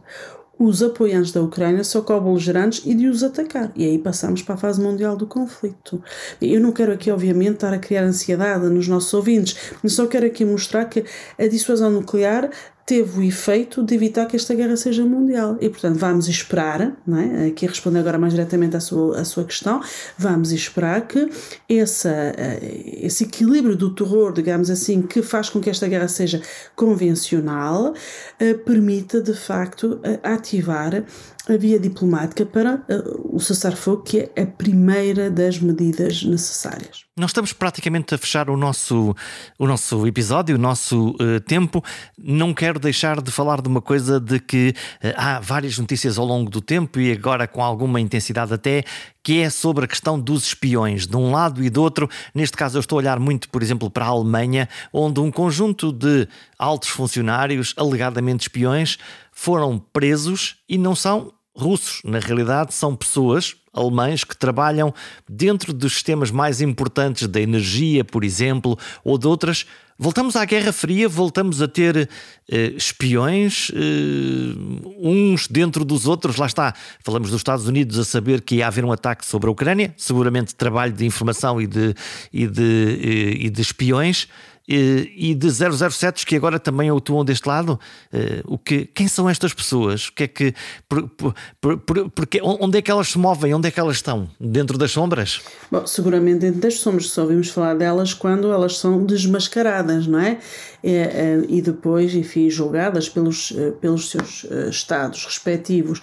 os 0.59 0.83
apoiantes 0.83 1.33
da 1.33 1.43
Ucrânia 1.43 1.85
são 1.85 2.03
co-beligerantes 2.03 2.83
e 2.87 2.95
de 2.95 3.09
os 3.09 3.23
atacar. 3.23 3.71
E 3.77 3.85
aí 3.85 3.99
passamos 3.99 4.43
para 4.43 4.55
a 4.55 4.59
fase 4.59 4.81
mundial 4.81 5.17
do 5.17 5.27
conflito. 5.27 6.03
Eu 6.41 6.61
não 6.61 6.73
quero 6.73 6.93
aqui, 6.93 7.11
obviamente, 7.11 7.55
estar 7.55 7.73
a 7.73 7.79
criar 7.79 8.05
ansiedade 8.05 8.67
nos 8.67 8.89
nossos 8.89 9.13
ouvintes, 9.13 9.75
mas 9.83 9.93
só 9.93 10.07
quero 10.07 10.27
aqui 10.27 10.45
mostrar 10.45 10.87
que 10.87 11.05
a 11.39 11.47
dissuasão 11.47 11.91
nuclear 11.91 12.51
teve 12.87 13.19
o 13.19 13.23
efeito 13.23 13.83
de 13.83 13.97
evitar 13.97 14.27
que 14.27 14.37
esta 14.37 14.55
guerra 14.55 14.77
seja 14.77 15.05
mundial. 15.05 15.59
E, 15.61 15.69
portanto, 15.69 15.99
vamos 15.99 16.29
esperar, 16.29 16.97
não 17.05 17.19
é? 17.19 17.49
aqui 17.49 17.67
respondendo 17.67 18.03
agora 18.03 18.17
mais 18.17 18.33
diretamente 18.33 18.77
à 18.77 18.81
sua, 18.81 19.21
à 19.21 19.25
sua 19.25 19.45
questão, 19.45 19.83
vamos 20.17 20.53
esperar 20.53 21.09
que 21.09 21.29
essa, 21.69 22.09
eh, 22.09 23.01
esse 23.03 23.25
equilíbrio 23.25 23.75
do 23.75 23.93
terror, 23.93 24.33
digamos 24.33 24.71
assim, 24.71 25.03
que 25.03 25.21
faz 25.21 25.51
com 25.51 25.61
que 25.61 25.69
esta 25.69 25.89
guerra 25.89 26.07
seja 26.07 26.41
convencional, 26.77 27.93
eh, 28.39 28.55
permita, 28.55 29.21
de 29.21 29.35
facto, 29.35 29.99
eh, 30.05 30.21
ativar 30.23 31.05
a 31.49 31.57
via 31.57 31.79
diplomática 31.79 32.45
para 32.45 32.75
uh, 32.75 33.37
o 33.37 33.41
cessar-fogo, 33.41 34.03
que 34.03 34.31
é 34.35 34.43
a 34.43 34.47
primeira 34.47 35.31
das 35.31 35.59
medidas 35.59 36.23
necessárias. 36.23 37.05
Nós 37.17 37.31
estamos 37.31 37.53
praticamente 37.53 38.15
a 38.15 38.19
fechar 38.19 38.51
o 38.51 38.57
nosso, 38.57 39.15
o 39.59 39.67
nosso 39.67 40.07
episódio, 40.07 40.57
o 40.57 40.59
nosso 40.59 41.11
uh, 41.11 41.41
tempo. 41.47 41.83
Não 42.19 42.53
quero 42.53 42.79
deixar 42.79 43.23
de 43.23 43.31
falar 43.31 43.63
de 43.63 43.69
uma 43.69 43.81
coisa 43.81 44.21
de 44.21 44.39
que 44.39 44.75
uh, 45.03 45.15
há 45.17 45.41
várias 45.41 45.79
notícias 45.79 46.19
ao 46.19 46.27
longo 46.27 46.51
do 46.51 46.61
tempo 46.61 47.01
e 47.01 47.13
agora 47.13 47.47
com 47.47 47.63
alguma 47.63 48.01
intensidade 48.01 48.53
até, 48.53 48.85
que 49.23 49.41
é 49.41 49.49
sobre 49.49 49.85
a 49.85 49.89
questão 49.89 50.21
dos 50.21 50.49
espiões, 50.49 51.07
de 51.07 51.17
um 51.17 51.31
lado 51.31 51.63
e 51.63 51.71
do 51.71 51.81
outro. 51.81 52.09
Neste 52.35 52.57
caso, 52.57 52.77
eu 52.77 52.81
estou 52.81 52.99
a 52.99 53.01
olhar 53.01 53.19
muito, 53.19 53.49
por 53.49 53.63
exemplo, 53.63 53.91
para 53.91 54.05
a 54.05 54.09
Alemanha, 54.09 54.69
onde 54.93 55.21
um 55.21 55.31
conjunto 55.31 55.93
de 55.93 56.29
altos 56.59 56.89
funcionários, 56.89 57.73
alegadamente 57.77 58.43
espiões, 58.43 58.99
foram 59.33 59.79
presos 59.79 60.57
e 60.69 60.79
não 60.79 60.95
são 60.95 61.33
russos. 61.57 62.01
Na 62.05 62.19
realidade, 62.19 62.75
são 62.75 62.95
pessoas 62.95 63.57
alemães 63.73 64.25
que 64.25 64.37
trabalham 64.37 64.93
dentro 65.29 65.73
dos 65.73 65.93
sistemas 65.93 66.31
mais 66.31 66.61
importantes 66.61 67.29
da 67.29 67.41
energia, 67.41 68.05
por 68.05 68.25
exemplo, 68.25 68.79
ou 69.05 69.19
de 69.19 69.27
outras. 69.27 69.67
Voltamos 69.99 70.37
à 70.37 70.45
Guerra 70.45 70.73
Fria, 70.73 71.09
voltamos 71.09 71.63
a 71.63 71.69
ter 71.69 71.97
uh, 71.97 72.57
espiões, 72.77 73.71
uh, 73.71 74.95
uns 75.01 75.49
dentro 75.49 75.87
dos 75.87 76.07
outros. 76.07 76.37
Lá 76.37 76.47
está, 76.47 76.75
falamos 77.03 77.31
dos 77.31 77.41
Estados 77.41 77.67
Unidos 77.67 77.99
a 77.99 78.05
saber 78.05 78.43
que 78.43 78.57
ia 78.57 78.67
haver 78.67 78.85
um 78.85 78.93
ataque 78.93 79.25
sobre 79.25 79.49
a 79.49 79.53
Ucrânia, 79.53 79.95
seguramente 79.97 80.55
trabalho 80.55 80.93
de 80.93 81.07
informação 81.07 81.61
e 81.61 81.67
de, 81.67 81.95
e 82.31 82.47
de, 82.47 83.01
eh, 83.03 83.47
e 83.47 83.51
de 83.51 83.63
espiões 83.63 84.29
e 84.69 85.35
de 85.35 85.51
007 85.51 86.27
que 86.27 86.35
agora 86.37 86.59
também 86.59 86.91
atuam 86.91 87.25
deste 87.25 87.47
lado? 87.49 87.79
Eh, 88.13 88.43
o 88.45 88.59
que, 88.59 88.85
quem 88.87 89.07
são 89.07 89.29
estas 89.29 89.55
pessoas? 89.55 90.09
O 90.09 90.13
que 90.13 90.25
é 90.25 90.29
que, 90.29 90.55
por, 90.89 91.09
por, 91.09 91.35
por, 91.61 92.11
porque, 92.11 92.41
onde 92.43 92.79
é 92.79 92.83
que 92.83 92.91
elas 92.91 93.09
se 93.09 93.19
movem? 93.19 93.55
Onde 93.55 93.69
é 93.69 93.71
que 93.71 93.79
elas 93.79 93.97
estão? 93.97 94.29
Dentro 94.41 94.77
das 94.77 94.91
sombras? 94.91 95.41
Bom, 95.71 95.87
seguramente 95.87 96.41
dentro 96.41 96.61
das 96.61 96.79
sombras, 96.79 97.11
só 97.11 97.23
ouvimos 97.23 97.49
falar 97.49 97.75
delas 97.75 98.13
quando 98.13 98.53
elas 98.53 98.79
são 98.79 99.05
desmascaradas, 99.05 100.07
não 100.07 100.19
é? 100.19 100.39
É, 100.83 101.43
e 101.49 101.61
depois, 101.61 102.15
enfim, 102.15 102.49
julgadas 102.51 103.09
pelos, 103.09 103.53
eh, 103.57 103.73
pelos 103.81 104.11
seus 104.11 104.47
eh, 104.51 104.69
estados 104.69 105.25
respectivos. 105.25 106.01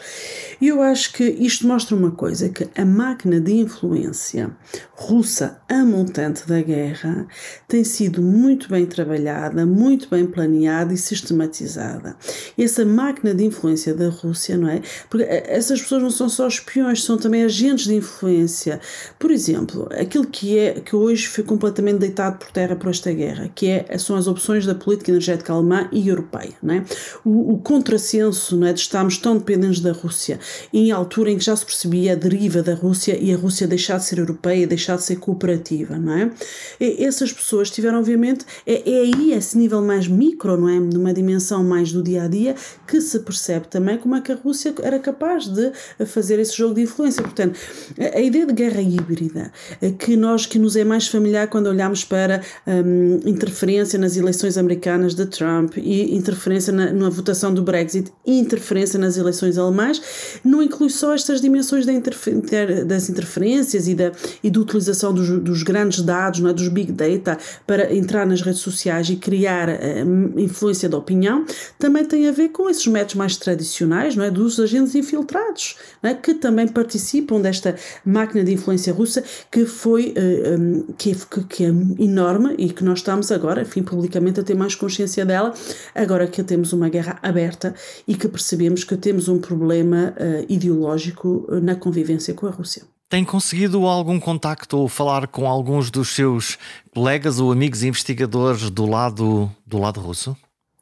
E 0.59 0.67
eu 0.67 0.81
acho 0.81 1.13
que 1.13 1.23
isto 1.23 1.67
mostra 1.67 1.95
uma 1.95 2.11
coisa, 2.11 2.49
que 2.49 2.67
a 2.75 2.85
máquina 2.85 3.39
de 3.39 3.53
influência 3.53 4.51
russa, 4.95 5.59
a 5.69 5.83
montante 5.83 6.47
da 6.47 6.61
guerra, 6.61 7.27
tem 7.67 7.83
sido 7.83 8.21
muito 8.21 8.69
bem 8.69 8.85
trabalhada, 8.85 9.65
muito 9.65 10.09
bem 10.09 10.25
planeada 10.25 10.93
e 10.93 10.97
sistematizada. 10.97 12.15
Essa 12.57 12.85
máquina 12.85 13.33
de 13.33 13.43
influência 13.43 13.93
da 13.93 14.09
Rússia, 14.09 14.57
não 14.57 14.69
é? 14.69 14.81
Porque 15.09 15.25
eh, 15.25 15.43
essas 15.47 15.81
pessoas 15.81 16.03
não 16.03 16.11
são 16.11 16.29
só 16.29 16.47
espiões, 16.47 17.03
são 17.03 17.17
também 17.17 17.43
agentes 17.43 17.85
de 17.85 17.95
influência. 17.95 18.79
Por 19.19 19.31
exemplo, 19.31 19.87
aquilo 19.91 20.25
que 20.25 20.57
é 20.57 20.79
que 20.79 20.95
hoje 20.95 21.27
foi 21.27 21.43
completamente 21.43 21.99
deitado 21.99 22.37
por 22.37 22.51
terra 22.51 22.75
por 22.75 22.89
esta 22.89 23.11
guerra, 23.11 23.49
que 23.53 23.67
é, 23.67 23.97
são 23.97 24.15
as 24.15 24.27
opções 24.27 24.62
da 24.65 24.75
política 24.75 25.11
energética 25.11 25.53
alemã 25.53 25.87
e 25.91 26.07
europeia, 26.07 26.53
não 26.61 26.75
é? 26.75 26.85
O, 27.23 27.53
o 27.53 27.57
contrassenso, 27.57 28.57
não 28.57 28.67
é, 28.67 28.73
de 28.73 28.79
estarmos 28.79 29.17
tão 29.17 29.37
dependentes 29.37 29.79
da 29.79 29.91
Rússia, 29.91 30.39
em 30.71 30.91
altura 30.91 31.31
em 31.31 31.37
que 31.37 31.43
já 31.43 31.55
se 31.55 31.65
percebia 31.65 32.13
a 32.13 32.15
deriva 32.15 32.61
da 32.61 32.73
Rússia 32.73 33.17
e 33.19 33.33
a 33.33 33.37
Rússia 33.37 33.67
deixar 33.67 33.97
de 33.97 34.05
ser 34.05 34.19
europeia, 34.19 34.67
deixar 34.67 34.97
de 34.97 35.03
ser 35.03 35.17
cooperativa, 35.17 35.97
não 35.97 36.13
é? 36.13 36.31
E 36.79 37.03
essas 37.05 37.31
pessoas 37.31 37.69
tiveram, 37.69 37.99
obviamente, 37.99 38.45
é, 38.65 38.89
é 38.89 38.99
aí 39.01 39.33
esse 39.33 39.57
nível 39.57 39.81
mais 39.81 40.07
micro, 40.07 40.57
não 40.57 40.69
é? 40.69 40.79
Numa 40.79 41.13
dimensão 41.13 41.63
mais 41.63 41.91
do 41.91 42.03
dia 42.03 42.23
a 42.23 42.27
dia, 42.27 42.55
que 42.87 43.01
se 43.01 43.19
percebe 43.19 43.67
também 43.67 43.97
como 43.97 44.15
é 44.15 44.21
que 44.21 44.31
a 44.31 44.35
Rússia 44.35 44.73
era 44.81 44.99
capaz 44.99 45.47
de 45.47 45.71
fazer 46.05 46.39
esse 46.39 46.55
jogo 46.57 46.75
de 46.75 46.81
influência. 46.81 47.21
Portanto, 47.21 47.59
a, 47.99 48.17
a 48.17 48.21
ideia 48.21 48.45
de 48.45 48.53
guerra 48.53 48.81
híbrida, 48.81 49.51
eh, 49.81 49.91
que 49.91 50.15
nós 50.15 50.45
que 50.45 50.59
nos 50.59 50.75
é 50.75 50.83
mais 50.83 51.07
familiar 51.07 51.47
quando 51.47 51.67
olhamos 51.67 52.03
para 52.03 52.41
um, 52.67 53.19
interferência 53.25 53.97
nas 53.99 54.15
eleições 54.17 54.52
americanas 54.57 55.13
de 55.13 55.25
Trump 55.25 55.77
e 55.77 56.15
interferência 56.15 56.71
na, 56.71 56.91
na 56.91 57.09
votação 57.09 57.53
do 57.53 57.61
Brexit 57.61 58.11
interferência 58.25 58.99
nas 58.99 59.17
eleições 59.17 59.57
alemãs, 59.57 60.01
não 60.43 60.61
inclui 60.61 60.89
só 60.89 61.13
estas 61.13 61.41
dimensões 61.41 61.85
da 61.85 61.93
interfer 61.93 62.85
das 62.85 63.09
interferências 63.09 63.87
e 63.87 63.95
da, 63.95 64.11
e 64.43 64.49
da 64.49 64.59
utilização 64.59 65.13
dos, 65.13 65.29
dos 65.41 65.63
grandes 65.63 66.01
dados, 66.01 66.39
não 66.39 66.49
é? 66.49 66.53
dos 66.53 66.67
big 66.67 66.91
data, 66.91 67.37
para 67.65 67.93
entrar 67.93 68.25
nas 68.25 68.41
redes 68.41 68.61
sociais 68.61 69.09
e 69.09 69.15
criar 69.15 69.69
uh, 69.69 70.39
influência 70.39 70.89
da 70.89 70.97
opinião, 70.97 71.45
também 71.77 72.05
tem 72.05 72.27
a 72.27 72.31
ver 72.31 72.49
com 72.49 72.69
esses 72.69 72.85
métodos 72.87 73.15
mais 73.15 73.37
tradicionais, 73.37 74.15
não 74.15 74.23
é? 74.23 74.31
dos 74.31 74.59
agentes 74.59 74.95
infiltrados, 74.95 75.75
não 76.01 76.09
é? 76.09 76.13
que 76.13 76.33
também 76.33 76.67
participam 76.67 77.39
desta 77.39 77.75
máquina 78.05 78.43
de 78.43 78.53
influência 78.53 78.93
russa 78.93 79.23
que 79.51 79.65
foi 79.65 80.09
uh, 80.09 80.13
eh, 80.15 80.55
um, 80.57 80.83
que, 80.97 81.11
é, 81.11 81.15
que, 81.49 81.65
é 81.65 81.69
enorme 81.99 82.55
e 82.57 82.69
que 82.69 82.83
nós 82.83 82.99
estamos 82.99 83.31
agora, 83.31 83.61
enfim, 83.61 83.83
publicamente 83.83 84.39
a 84.43 84.45
ter 84.45 84.55
mais 84.55 84.75
consciência 84.75 85.25
dela, 85.25 85.53
agora 85.95 86.27
que 86.27 86.43
temos 86.43 86.71
uma 86.73 86.89
guerra 86.89 87.17
aberta 87.23 87.73
e 88.07 88.15
que 88.15 88.27
percebemos 88.27 88.83
que 88.83 88.95
temos 88.95 89.27
um 89.27 89.39
problema 89.39 90.13
uh, 90.17 90.45
ideológico 90.47 91.47
na 91.61 91.75
convivência 91.75 92.33
com 92.33 92.45
a 92.45 92.51
Rússia. 92.51 92.83
Tem 93.09 93.23
conseguido 93.23 93.85
algum 93.85 94.19
contacto 94.19 94.77
ou 94.77 94.87
falar 94.87 95.27
com 95.27 95.47
alguns 95.47 95.91
dos 95.91 96.09
seus 96.09 96.57
colegas 96.93 97.39
ou 97.39 97.51
amigos 97.51 97.83
investigadores 97.83 98.69
do 98.69 98.85
lado, 98.85 99.51
do 99.65 99.77
lado 99.77 99.99
russo? 99.99 100.35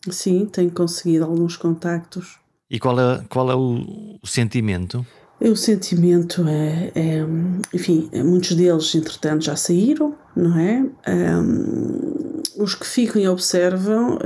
Sim, 0.09 0.45
tenho 0.45 0.71
conseguido 0.71 1.25
alguns 1.25 1.57
contactos. 1.57 2.39
E 2.69 2.79
qual 2.79 2.97
é, 2.99 3.21
qual 3.27 3.51
é 3.51 3.55
o, 3.55 4.17
o 4.21 4.25
sentimento? 4.27 5.05
O 5.41 5.55
sentimento 5.55 6.47
é, 6.47 6.91
é, 6.95 7.25
enfim, 7.73 8.09
muitos 8.23 8.55
deles, 8.55 8.93
entretanto, 8.95 9.43
já 9.43 9.55
saíram, 9.55 10.15
não 10.35 10.57
é? 10.57 10.85
Um, 11.09 12.20
os 12.61 12.75
que 12.75 12.85
ficam 12.85 13.21
e 13.21 13.27
observam, 13.27 14.17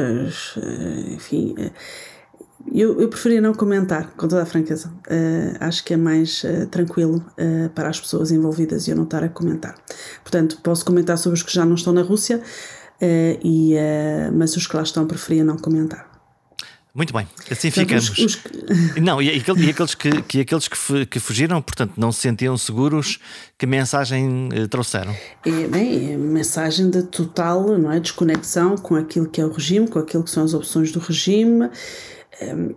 enfim, 1.14 1.56
eu, 2.72 3.00
eu 3.00 3.08
preferia 3.10 3.40
não 3.40 3.54
comentar, 3.54 4.12
com 4.18 4.28
toda 4.28 4.42
a 4.42 4.46
franqueza. 4.46 4.92
Uh, 5.08 5.56
acho 5.60 5.84
que 5.84 5.94
é 5.94 5.98
mais 5.98 6.44
uh, 6.44 6.68
tranquilo 6.68 7.24
uh, 7.40 7.70
para 7.70 7.90
as 7.90 8.00
pessoas 8.00 8.32
envolvidas 8.32 8.88
e 8.88 8.92
eu 8.92 8.96
não 8.96 9.04
estar 9.04 9.24
a 9.24 9.30
comentar. 9.30 9.76
Portanto, 10.24 10.60
posso 10.64 10.84
comentar 10.84 11.18
sobre 11.18 11.38
os 11.38 11.44
que 11.44 11.54
já 11.54 11.66
não 11.66 11.76
estão 11.76 11.94
na 11.94 12.02
Rússia, 12.02 12.42
e, 13.44 13.76
mas 14.34 14.56
os 14.56 14.66
que 14.66 14.76
lá 14.76 14.82
estão 14.82 15.06
preferia 15.06 15.44
não 15.44 15.58
comentar. 15.58 16.05
Muito 16.96 17.14
bem, 17.14 17.28
assim 17.52 17.70
ficamos. 17.70 18.10
Os, 18.10 18.18
os... 18.18 18.42
Não, 19.02 19.22
e, 19.22 19.38
e, 19.38 19.70
aqueles, 19.70 19.94
que, 19.94 20.22
que, 20.22 20.40
aqueles 20.40 20.68
que, 20.70 21.06
que 21.06 21.20
fugiram, 21.20 21.62
portanto, 21.62 21.92
não 21.98 22.10
se 22.10 22.22
sentiam 22.22 22.58
seguros, 22.58 23.20
que 23.58 23.66
mensagem 23.66 24.48
trouxeram? 24.70 25.14
É, 25.46 25.68
bem, 25.68 26.14
é 26.14 26.18
mensagem 26.18 26.90
de 26.90 27.04
total 27.04 27.78
não 27.78 27.92
é, 27.92 28.00
desconexão 28.00 28.78
com 28.78 28.96
aquilo 28.96 29.28
que 29.28 29.42
é 29.42 29.46
o 29.46 29.52
regime, 29.52 29.90
com 29.90 30.00
aquilo 30.00 30.24
que 30.24 30.32
são 30.32 30.46
as 30.46 30.54
opções 30.54 30.94
do 30.94 31.00
regime. 31.00 31.70
Um, 32.42 32.74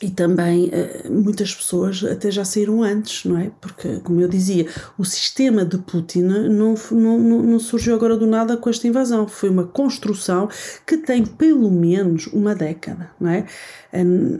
e 0.00 0.10
também 0.10 0.70
eh, 0.72 1.08
muitas 1.10 1.52
pessoas 1.52 2.04
até 2.04 2.30
já 2.30 2.44
saíram 2.44 2.82
antes, 2.84 3.24
não 3.24 3.36
é? 3.36 3.50
Porque, 3.60 3.98
como 4.00 4.20
eu 4.20 4.28
dizia, 4.28 4.66
o 4.96 5.04
sistema 5.04 5.64
de 5.64 5.76
Putin 5.78 6.22
não, 6.22 6.74
não, 6.92 7.18
não 7.18 7.58
surgiu 7.58 7.96
agora 7.96 8.16
do 8.16 8.26
nada 8.26 8.56
com 8.56 8.70
esta 8.70 8.86
invasão. 8.86 9.26
Foi 9.26 9.48
uma 9.48 9.66
construção 9.66 10.48
que 10.86 10.98
tem 10.98 11.26
pelo 11.26 11.68
menos 11.70 12.28
uma 12.28 12.54
década, 12.54 13.10
não 13.20 13.30
é? 13.30 13.46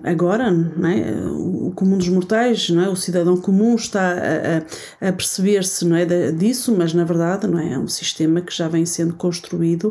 Agora, 0.04 0.50
não 0.50 0.88
é? 0.88 1.10
o 1.24 1.72
comum 1.74 1.96
dos 1.96 2.08
mortais, 2.10 2.68
é? 2.70 2.88
o 2.88 2.94
cidadão 2.94 3.34
comum 3.38 3.76
está 3.76 4.12
a, 4.12 5.08
a, 5.08 5.12
perceber-se 5.12 5.86
é? 5.94 6.32
disso, 6.32 6.74
mas 6.76 6.92
na 6.92 7.02
verdade 7.02 7.46
não 7.46 7.58
é? 7.58 7.72
é 7.72 7.78
um 7.78 7.88
sistema 7.88 8.42
que 8.42 8.54
já 8.54 8.68
vem 8.68 8.84
sendo 8.84 9.14
construído, 9.14 9.90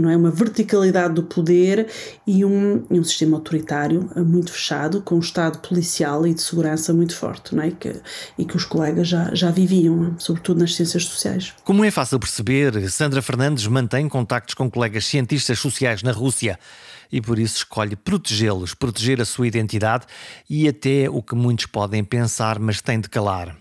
não 0.00 0.08
é 0.08 0.16
uma 0.16 0.30
verticalidade 0.30 1.14
do 1.14 1.24
poder 1.24 1.88
e 2.26 2.42
um, 2.42 2.82
um 2.90 3.04
sistema 3.04 3.36
autoritário 3.36 4.08
muito 4.16 4.50
fechado, 4.50 5.02
com 5.02 5.16
um 5.16 5.20
Estado 5.20 5.58
policial 5.58 6.26
e 6.26 6.32
de 6.32 6.40
segurança 6.40 6.94
muito 6.94 7.14
forte, 7.14 7.54
não 7.54 7.62
é? 7.62 7.70
que, 7.70 7.94
e 8.38 8.46
que 8.46 8.56
os 8.56 8.64
colegas 8.64 9.08
já, 9.08 9.34
já 9.34 9.50
viviam, 9.50 10.14
sobretudo 10.18 10.60
nas 10.60 10.74
ciências 10.74 11.04
sociais. 11.04 11.52
Como 11.64 11.84
é 11.84 11.90
fácil 11.90 12.18
perceber, 12.18 12.88
Sandra 12.90 13.20
Fernandes 13.20 13.66
mantém 13.66 14.08
contactos 14.08 14.54
com 14.54 14.70
colegas 14.70 15.04
cientistas 15.04 15.58
sociais 15.58 16.02
na 16.02 16.12
Rússia 16.12 16.58
e 17.12 17.20
por 17.20 17.38
isso 17.38 17.58
escolhe 17.58 17.96
protegê-los, 17.96 18.74
proteger 18.74 19.20
a 19.20 19.24
sua 19.24 19.46
identidade 19.46 20.06
e 20.48 20.68
até 20.68 21.08
o 21.08 21.22
que 21.22 21.34
muitos 21.34 21.66
podem 21.66 22.04
pensar, 22.04 22.58
mas 22.58 22.80
tem 22.80 23.00
de 23.00 23.08
calar. 23.08 23.56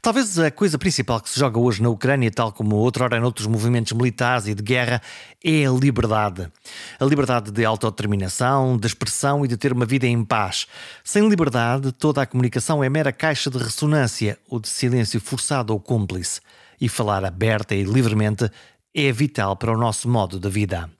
Talvez 0.00 0.38
a 0.38 0.50
coisa 0.50 0.78
principal 0.78 1.20
que 1.20 1.28
se 1.28 1.38
joga 1.38 1.58
hoje 1.58 1.82
na 1.82 1.90
Ucrânia, 1.90 2.30
tal 2.30 2.50
como 2.50 2.76
outrora 2.76 3.20
noutros 3.20 3.46
movimentos 3.46 3.92
militares 3.92 4.46
e 4.46 4.54
de 4.54 4.62
guerra, 4.62 5.02
é 5.44 5.66
a 5.66 5.70
liberdade. 5.70 6.50
A 6.98 7.04
liberdade 7.04 7.50
de 7.50 7.64
autodeterminação, 7.64 8.76
de 8.76 8.86
expressão 8.86 9.44
e 9.44 9.48
de 9.48 9.56
ter 9.56 9.72
uma 9.72 9.84
vida 9.84 10.06
em 10.06 10.24
paz. 10.24 10.66
Sem 11.04 11.28
liberdade, 11.28 11.92
toda 11.92 12.22
a 12.22 12.26
comunicação 12.26 12.82
é 12.82 12.88
mera 12.88 13.12
caixa 13.12 13.50
de 13.50 13.58
ressonância 13.58 14.38
ou 14.48 14.58
de 14.58 14.68
silêncio 14.68 15.20
forçado 15.20 15.72
ou 15.72 15.80
cúmplice. 15.80 16.40
E 16.80 16.88
falar 16.88 17.24
aberta 17.24 17.74
e 17.74 17.84
livremente 17.84 18.50
é 18.94 19.12
vital 19.12 19.56
para 19.56 19.72
o 19.72 19.78
nosso 19.78 20.08
modo 20.08 20.38
de 20.38 20.48
vida. 20.48 20.95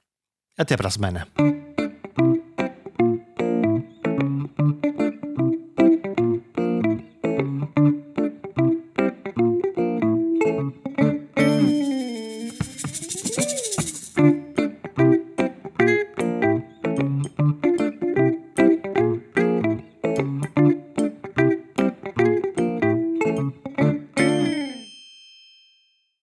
Até 0.59 0.75
para 0.77 0.89
a 0.89 0.91
semana. 0.91 1.29